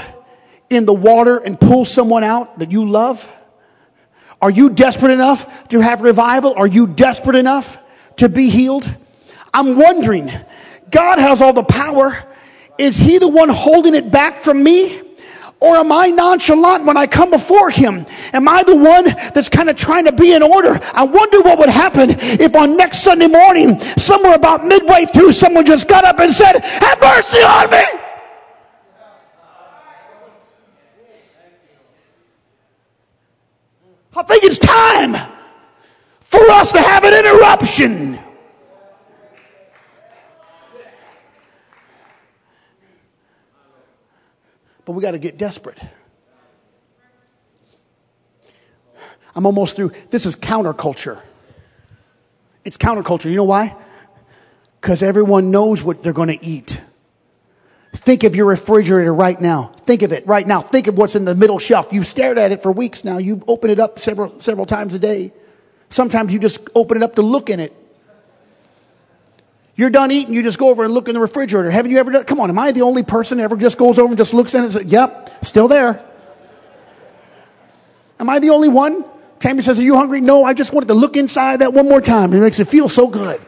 in 0.71 0.87
the 0.87 0.95
water 0.95 1.39
and 1.39 1.61
pull 1.61 1.85
someone 1.85 2.23
out 2.23 2.61
that 2.61 2.71
you 2.71 2.89
love? 2.89 3.29
Are 4.41 4.51
you 4.51 4.71
desperate 4.71 5.11
enough 5.11 5.67
to 5.69 5.81
have 5.81 6.03
revival? 6.03 6.55
Are 6.55 6.69
you 6.69 6.87
desperate 6.87 7.35
enough 7.35 7.83
to 8.19 8.29
be 8.29 8.49
healed? 8.49 8.89
I'm 9.53 9.75
wondering, 9.75 10.31
God 10.89 11.19
has 11.19 11.43
all 11.43 11.53
the 11.53 11.65
power. 11.65 12.17
Is 12.79 12.97
He 12.97 13.19
the 13.19 13.27
one 13.27 13.49
holding 13.49 13.97
it 13.97 14.13
back 14.13 14.37
from 14.37 14.63
me? 14.63 15.03
Or 15.61 15.77
am 15.77 15.91
I 15.91 16.09
nonchalant 16.09 16.85
when 16.85 16.97
I 16.97 17.07
come 17.07 17.31
before 17.31 17.69
Him? 17.69 18.07
Am 18.33 18.47
I 18.47 18.63
the 18.63 18.77
one 18.77 19.05
that's 19.35 19.49
kind 19.49 19.69
of 19.69 19.77
trying 19.77 20.05
to 20.05 20.13
be 20.13 20.33
in 20.33 20.43
order? 20.43 20.79
I 20.95 21.05
wonder 21.05 21.41
what 21.41 21.59
would 21.59 21.69
happen 21.69 22.11
if 22.11 22.55
on 22.55 22.77
next 22.77 22.99
Sunday 22.99 23.27
morning, 23.27 23.81
somewhere 23.81 24.35
about 24.35 24.65
midway 24.65 25.07
through, 25.07 25.33
someone 25.33 25.67
just 25.67 25.89
got 25.89 26.05
up 26.05 26.21
and 26.21 26.33
said, 26.33 26.61
Have 26.61 27.01
mercy 27.01 27.39
on 27.39 27.71
me! 27.71 27.85
I 34.17 34.23
think 34.25 34.45
it's 34.45 34.59
time 34.59 35.15
for 36.21 36.41
us 36.51 36.73
to 36.73 36.81
have 36.81 37.05
an 37.05 37.15
interruption. 37.15 38.19
But 44.89 44.95
we 44.95 45.03
got 45.03 45.11
to 45.11 45.19
get 45.19 45.37
desperate. 45.37 45.79
I'm 49.35 49.45
almost 49.45 49.77
through. 49.77 49.93
This 50.09 50.25
is 50.25 50.35
counterculture. 50.35 51.21
It's 52.65 52.79
counterculture. 52.79 53.27
You 53.27 53.37
know 53.37 53.45
why? 53.45 53.77
Because 54.81 55.03
everyone 55.03 55.51
knows 55.51 55.83
what 55.83 56.03
they're 56.03 56.15
going 56.15 56.31
to 56.31 56.43
eat. 56.43 56.81
Think 57.93 58.25
of 58.25 58.35
your 58.35 58.47
refrigerator 58.47 59.13
right 59.13 59.39
now. 59.39 59.65
Think 59.83 60.01
of 60.01 60.15
it 60.15 60.27
right 60.27 60.47
now. 60.47 60.63
Think 60.63 60.87
of 60.87 60.97
what's 60.97 61.17
in 61.17 61.27
the 61.27 61.35
middle 61.35 61.59
shelf. 61.59 61.93
You've 61.93 62.09
stared 62.09 62.39
at 62.39 62.51
it 62.51 62.63
for 62.63 62.73
weeks 62.73 63.05
now. 63.05 63.19
You've 63.19 63.45
opened 63.47 63.73
it 63.73 63.81
up 63.81 63.99
several, 63.99 64.41
several 64.41 64.65
times 64.65 64.95
a 64.95 64.99
day. 64.99 65.35
Sometimes 65.91 66.33
you 66.33 66.39
just 66.39 66.67
open 66.75 66.97
it 66.97 67.03
up 67.03 67.17
to 67.17 67.23
look 67.23 67.51
in 67.51 67.61
it. 67.61 67.77
You're 69.79 69.91
done 69.91 70.11
eating, 70.11 70.35
you 70.35 70.43
just 70.43 70.59
go 70.59 70.71
over 70.71 70.83
and 70.83 70.93
look 70.93 71.07
in 71.07 71.15
the 71.15 71.21
refrigerator. 71.21 71.71
Haven't 71.71 71.93
you 71.93 71.99
ever 71.99 72.11
done? 72.11 72.25
Come 72.25 72.41
on, 72.41 72.51
am 72.51 72.59
I 72.59 72.73
the 72.73 72.83
only 72.83 73.05
person 73.05 73.39
that 73.39 73.45
ever 73.45 73.57
just 73.57 73.79
goes 73.79 73.97
over 73.97 74.09
and 74.09 74.19
just 74.19 74.35
looks 74.35 74.53
in 74.55 74.63
it 74.63 74.65
and 74.65 74.73
says, 74.73 74.85
"Yep, 74.85 75.45
still 75.45 75.69
there"? 75.69 76.03
Am 78.19 78.29
I 78.29 78.41
the 78.41 78.51
only 78.51 78.69
one? 78.69 79.05
Tammy 79.39 79.63
says, 79.63 79.79
"Are 79.79 79.83
you 79.85 79.95
hungry?" 79.95 80.21
No, 80.21 80.43
I 80.43 80.53
just 80.53 80.73
wanted 80.73 80.89
to 80.89 80.95
look 80.95 81.17
inside 81.17 81.61
that 81.61 81.73
one 81.73 81.89
more 81.89 82.01
time. 82.01 82.33
It 82.35 82.41
makes 82.41 82.59
it 82.59 82.67
feel 82.67 82.89
so 82.89 83.07
good. 83.07 83.41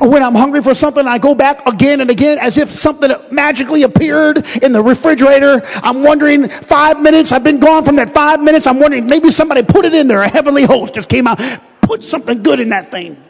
Or 0.00 0.08
when 0.08 0.24
I'm 0.24 0.34
hungry 0.34 0.60
for 0.60 0.74
something, 0.74 1.06
I 1.06 1.18
go 1.18 1.36
back 1.36 1.64
again 1.64 2.00
and 2.00 2.10
again 2.10 2.38
as 2.40 2.58
if 2.58 2.68
something 2.68 3.12
magically 3.30 3.84
appeared 3.84 4.44
in 4.60 4.72
the 4.72 4.82
refrigerator. 4.82 5.62
I'm 5.84 6.02
wondering, 6.02 6.48
five 6.48 7.00
minutes, 7.00 7.30
I've 7.30 7.44
been 7.44 7.60
gone 7.60 7.84
from 7.84 7.94
that 7.94 8.10
five 8.10 8.42
minutes. 8.42 8.66
I'm 8.66 8.80
wondering, 8.80 9.06
maybe 9.06 9.30
somebody 9.30 9.62
put 9.62 9.84
it 9.84 9.94
in 9.94 10.08
there. 10.08 10.22
A 10.22 10.28
heavenly 10.28 10.64
host 10.64 10.94
just 10.94 11.08
came 11.08 11.28
out, 11.28 11.40
put 11.82 12.02
something 12.02 12.42
good 12.42 12.58
in 12.58 12.70
that 12.70 12.90
thing. 12.90 13.22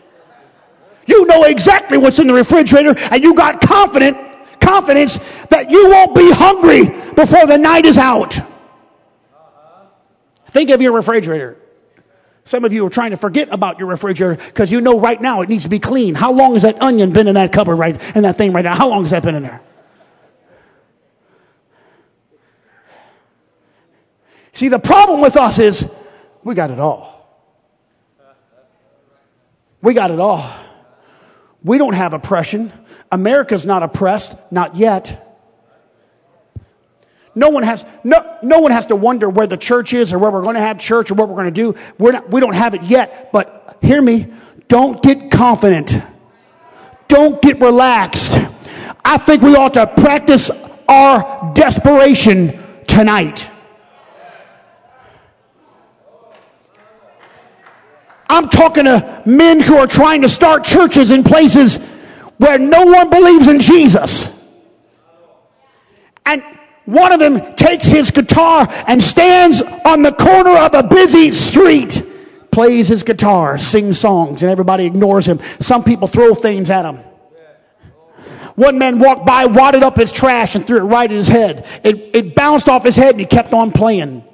You 1.13 1.27
know 1.27 1.45
exactly 1.45 1.99
what's 1.99 2.19
in 2.19 2.27
the 2.27 2.33
refrigerator 2.33 2.95
and 3.11 3.23
you 3.23 3.35
got 3.35 3.61
confident, 3.61 4.17
confidence 4.61 5.19
that 5.51 5.71
you 5.71 5.91
won't 5.91 6.15
be 6.15 6.31
hungry 6.31 6.87
before 7.13 7.47
the 7.47 7.59
night 7.59 7.85
is 7.85 7.99
out. 7.99 8.39
Think 10.47 10.71
of 10.71 10.81
your 10.81 10.93
refrigerator. 10.93 11.59
Some 12.47 12.65
of 12.65 12.73
you 12.73 12.87
are 12.87 12.91
trying 12.91 13.11
to 13.11 13.19
forget 13.19 13.49
about 13.53 13.79
your 13.79 13.89
refrigerator 13.89 14.43
because 14.43 14.73
you 14.73 14.81
know 14.81 14.99
right 14.99 15.21
now 15.21 15.43
it 15.43 15.51
needs 15.51 15.65
to 15.65 15.69
be 15.69 15.79
clean. 15.79 16.15
How 16.15 16.33
long 16.33 16.55
has 16.55 16.63
that 16.63 16.81
onion 16.81 17.13
been 17.13 17.29
in 17.29 17.35
that 17.35 17.53
cupboard 17.53 17.77
right 17.77 18.17
in 18.17 18.23
that 18.23 18.37
thing 18.39 18.55
right 18.55 18.65
now? 18.65 18.75
How 18.75 18.89
long 18.89 19.03
has 19.03 19.11
that 19.11 19.23
been 19.23 19.35
in 19.35 19.43
there? 19.43 19.61
See, 24.55 24.69
the 24.69 24.79
problem 24.79 25.21
with 25.21 25.37
us 25.37 25.59
is 25.59 25.87
we 26.43 26.55
got 26.55 26.71
it 26.71 26.79
all. 26.79 27.13
We 29.83 29.93
got 29.93 30.11
it 30.11 30.19
all. 30.19 30.62
We 31.65 31.79
don't 31.79 31.95
have 31.95 32.13
oppression. 32.13 32.73
America's 33.11 33.67
not 33.67 33.83
oppressed, 33.83 34.37
not 34.51 34.77
yet. 34.77 35.29
No 37.35 37.49
one 37.49 37.63
has, 37.63 37.87
no, 38.05 38.39
no 38.43 38.61
one 38.61 38.73
has 38.73 38.87
to 38.87 38.97
wonder 38.97 39.29
where 39.29 39.47
the 39.47 39.57
church 39.57 39.93
is 39.93 40.13
or 40.13 40.19
where 40.19 40.31
we're 40.31 40.43
going 40.43 40.55
to 40.55 40.61
have 40.61 40.79
church 40.79 41.11
or 41.11 41.15
what 41.15 41.29
we're 41.29 41.37
going 41.37 41.47
to 41.47 41.51
do. 41.51 41.75
We're 41.99 42.13
not, 42.13 42.31
we 42.31 42.41
don't 42.41 42.55
have 42.55 42.75
it 42.75 42.83
yet, 42.83 43.33
but 43.33 43.79
hear 43.81 44.03
me. 44.03 44.27
Don't 44.69 45.03
get 45.03 45.31
confident. 45.31 45.95
Don't 47.09 47.41
get 47.41 47.61
relaxed. 47.61 48.33
I 49.05 49.19
think 49.19 49.43
we 49.43 49.55
ought 49.57 49.75
to 49.75 49.87
practice 49.87 50.51
our 50.89 51.53
desperation 51.55 52.59
tonight. 52.87 53.49
I'm 58.33 58.49
talking 58.49 58.85
to 58.85 59.23
men 59.27 59.61
who 59.61 59.77
are 59.77 59.87
trying 59.87 60.23
to 60.23 60.29
start 60.29 60.65
churches 60.65 61.11
in 61.11 61.23
places 61.23 61.77
where 62.39 62.59
no 62.59 62.87
one 62.87 63.11
believes 63.11 63.47
in 63.47 63.61
Jesus. 63.61 64.27
And 66.25 66.43
one 66.87 67.13
of 67.13 67.21
them 67.21 67.55
takes 67.57 67.87
his 67.87 68.11
guitar 68.11 68.67
and 68.87 69.03
stands 69.03 69.61
on 69.85 70.01
the 70.01 70.13
corner 70.13 70.57
of 70.57 70.73
a 70.73 70.83
busy 70.83 71.31
street, 71.31 72.03
plays 72.51 72.89
his 72.89 73.03
guitar, 73.03 73.59
sings 73.59 74.01
songs, 74.01 74.43
and 74.43 74.51
everybody 74.51 74.87
ignores 74.87 75.27
him. 75.27 75.39
Some 75.61 75.85
people 75.85 76.09
throw 76.09 76.35
things 76.35 76.71
at 76.71 76.87
him. 76.87 77.01
One 78.55 78.79
man 78.79 78.99
walked 78.99 79.27
by, 79.27 79.45
wadded 79.45 79.83
up 79.83 79.97
his 79.97 80.11
trash, 80.11 80.55
and 80.55 80.67
threw 80.67 80.79
it 80.79 80.85
right 80.85 81.11
at 81.11 81.17
his 81.17 81.29
head. 81.29 81.67
It, 81.85 82.11
it 82.15 82.35
bounced 82.35 82.69
off 82.71 82.83
his 82.83 82.97
head, 82.97 83.11
and 83.11 83.21
he 83.21 83.27
kept 83.27 83.53
on 83.53 83.73
playing. 83.73 84.25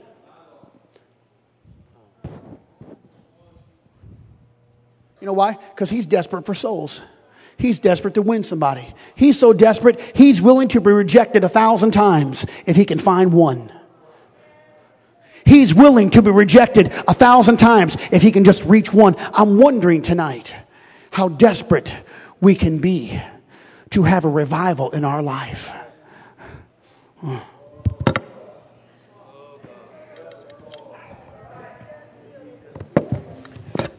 Know 5.29 5.35
why? 5.35 5.57
Because 5.71 5.91
he's 5.91 6.07
desperate 6.07 6.45
for 6.45 6.55
souls. 6.55 7.01
He's 7.57 7.79
desperate 7.79 8.15
to 8.15 8.23
win 8.23 8.43
somebody. 8.43 8.95
He's 9.15 9.39
so 9.39 9.53
desperate, 9.53 10.01
he's 10.15 10.41
willing 10.41 10.69
to 10.69 10.81
be 10.81 10.91
rejected 10.91 11.45
a 11.45 11.49
thousand 11.49 11.91
times 11.93 12.47
if 12.67 12.77
he 12.77 12.85
can 12.85 12.99
find 12.99 13.33
one. 13.33 13.73
He's 15.45 15.75
willing 15.75 16.11
to 16.11 16.23
be 16.23 16.31
rejected 16.31 16.89
a 17.07 17.15
thousand 17.15 17.57
times 17.57 17.97
if 18.13 18.23
he 18.23 18.33
can 18.33 18.45
just 18.45 18.65
reach 18.65 18.93
one. 18.93 19.17
I'm 19.33 19.59
wondering 19.59 20.03
tonight 20.03 20.55
how 21.11 21.29
desperate 21.29 21.93
we 22.41 22.55
can 22.55 22.79
be 22.79 23.21
to 23.91 24.03
have 24.03 24.25
a 24.25 24.29
revival 24.29 24.91
in 24.91 25.05
our 25.05 25.23
life. 25.23 25.75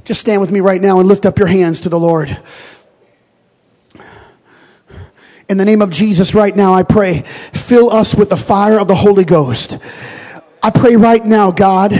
Just 0.10 0.22
stand 0.22 0.42
with 0.42 0.52
me 0.52 0.60
right 0.60 0.82
now 0.82 1.00
and 1.00 1.08
lift 1.08 1.28
up 1.28 1.38
your 1.38 1.48
hands 1.48 1.82
to 1.82 1.90
the 1.90 2.00
Lord. 2.00 2.36
In 5.48 5.60
the 5.60 5.66
name 5.66 5.84
of 5.84 5.92
Jesus, 5.92 6.34
right 6.34 6.56
now, 6.56 6.74
I 6.74 6.82
pray, 6.82 7.22
fill 7.54 7.92
us 7.92 8.16
with 8.16 8.32
the 8.32 8.36
fire 8.36 8.80
of 8.80 8.88
the 8.88 8.96
Holy 8.96 9.24
Ghost. 9.24 9.78
I 10.64 10.72
pray 10.72 10.96
right 10.96 11.24
now, 11.24 11.52
God, 11.52 11.92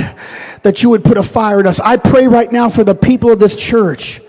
that 0.64 0.82
you 0.82 0.90
would 0.90 1.04
put 1.04 1.18
a 1.18 1.24
fire 1.24 1.60
in 1.60 1.68
us. 1.68 1.80
I 1.80 1.98
pray 1.98 2.28
right 2.28 2.52
now 2.52 2.68
for 2.68 2.84
the 2.84 2.96
people 2.96 3.32
of 3.32 3.38
this 3.38 3.56
church. 3.56 4.22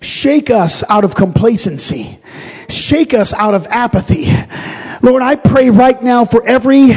Shake 0.00 0.48
us 0.48 0.84
out 0.88 1.02
of 1.02 1.16
complacency. 1.16 2.20
Shake 2.68 3.14
us 3.14 3.32
out 3.32 3.54
of 3.54 3.66
apathy. 3.68 4.32
Lord, 5.02 5.22
I 5.22 5.36
pray 5.36 5.70
right 5.70 6.00
now 6.02 6.24
for 6.24 6.44
every 6.46 6.92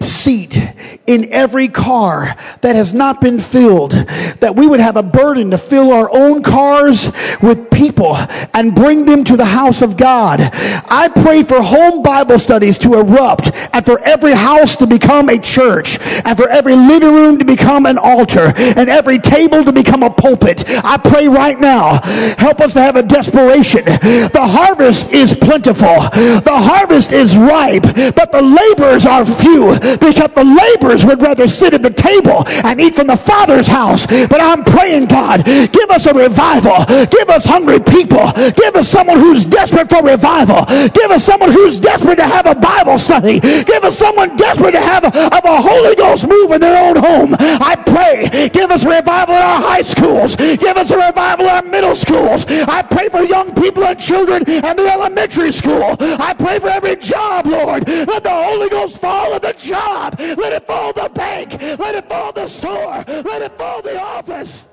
seat 0.00 0.58
in 1.06 1.32
every 1.32 1.68
car 1.68 2.34
that 2.60 2.74
has 2.74 2.92
not 2.92 3.20
been 3.20 3.38
filled, 3.38 3.92
that 3.92 4.54
we 4.56 4.66
would 4.66 4.80
have 4.80 4.96
a 4.96 5.02
burden 5.02 5.50
to 5.50 5.58
fill 5.58 5.92
our 5.92 6.10
own 6.12 6.42
cars 6.42 7.12
with 7.40 7.70
people 7.70 8.16
and 8.54 8.74
bring 8.74 9.04
them 9.04 9.24
to 9.24 9.36
the 9.36 9.44
house 9.44 9.82
of 9.82 9.96
God. 9.96 10.40
I 10.42 11.08
pray 11.08 11.42
for 11.44 11.62
home 11.62 12.02
Bible 12.02 12.38
studies 12.38 12.78
to 12.80 12.94
erupt 12.94 13.52
and 13.72 13.84
for 13.84 14.00
every 14.00 14.32
house 14.32 14.76
to 14.76 14.86
become 14.86 15.28
a 15.28 15.38
church 15.38 15.98
and 16.00 16.36
for 16.36 16.48
every 16.48 16.74
living 16.74 17.12
room 17.12 17.38
to 17.38 17.44
become 17.44 17.86
an 17.86 17.98
altar 17.98 18.52
and 18.56 18.90
every 18.90 19.18
table 19.18 19.64
to 19.64 19.72
become 19.72 20.02
a 20.02 20.10
pulpit. 20.10 20.64
I 20.66 20.98
pray 20.98 21.28
right 21.28 21.58
now, 21.58 22.00
help 22.36 22.60
us 22.60 22.72
to 22.74 22.80
have 22.80 22.96
a 22.96 23.02
desperation. 23.02 23.84
The 23.84 24.46
harvest 24.46 25.12
is 25.16 25.34
plentiful. 25.34 25.96
The 26.12 26.52
harvest 26.52 27.12
is 27.12 27.36
ripe, 27.36 27.82
but 28.14 28.32
the 28.32 28.42
laborers 28.42 29.06
are 29.06 29.24
few 29.24 29.72
because 29.98 30.30
the 30.34 30.44
laborers 30.44 31.04
would 31.04 31.22
rather 31.22 31.48
sit 31.48 31.74
at 31.74 31.82
the 31.82 31.90
table 31.90 32.44
and 32.64 32.80
eat 32.80 32.96
from 32.96 33.06
the 33.08 33.16
Father's 33.16 33.66
house. 33.66 34.06
But 34.06 34.40
I'm 34.40 34.64
praying, 34.64 35.06
God, 35.06 35.44
give 35.44 35.90
us 35.90 36.06
a 36.06 36.14
revival. 36.14 36.84
Give 37.06 37.28
us 37.30 37.44
hungry 37.44 37.80
people. 37.80 38.30
Give 38.56 38.76
us 38.76 38.88
someone 38.88 39.18
who's 39.18 39.44
desperate 39.44 39.90
for 39.90 40.02
revival. 40.02 40.64
Give 40.90 41.10
us 41.10 41.24
someone 41.24 41.50
who's 41.50 41.80
desperate 41.80 42.16
to 42.16 42.26
have 42.26 42.46
a 42.46 42.54
Bible 42.54 42.98
study. 42.98 43.40
Give 43.40 43.84
us 43.84 43.98
someone 43.98 44.36
desperate 44.36 44.72
to 44.72 44.80
have 44.80 45.04
a, 45.04 45.08
of 45.08 45.44
a 45.44 45.60
Holy 45.60 45.94
Ghost 45.96 46.28
move 46.28 46.52
in 46.52 46.60
their 46.60 46.76
own 46.88 46.96
home. 46.96 47.36
I 47.38 47.76
pray, 47.76 48.48
give 48.50 48.70
us 48.70 48.84
revival 48.84 49.34
in 49.34 49.42
our 49.42 49.60
high 49.60 49.82
schools. 49.82 50.36
Give 50.36 50.76
us 50.76 50.90
a 50.90 50.96
revival 50.96 51.46
in 51.46 51.50
our 51.50 51.62
middle 51.62 51.96
schools. 51.96 52.44
I 52.48 52.82
pray 52.82 53.08
for 53.08 53.22
young 53.22 53.54
people 53.54 53.84
and 53.84 53.98
children 53.98 54.44
and 54.48 54.78
the 54.78 54.84
elementary 55.06 55.52
school. 55.52 55.96
I 56.00 56.34
pray 56.34 56.58
for 56.58 56.68
every 56.68 56.96
job, 56.96 57.46
Lord. 57.46 57.88
Let 57.88 58.24
the 58.24 58.30
Holy 58.30 58.68
Ghost 58.68 59.00
fall 59.00 59.32
on 59.32 59.40
the 59.40 59.52
job. 59.52 60.16
Let 60.18 60.52
it 60.52 60.66
fall 60.66 60.92
the 60.92 61.08
bank. 61.14 61.60
Let 61.78 61.94
it 61.94 62.08
fall 62.08 62.32
the 62.32 62.48
store. 62.48 63.04
Let 63.06 63.42
it 63.42 63.56
fall 63.56 63.82
the 63.82 64.00
office. 64.00 64.66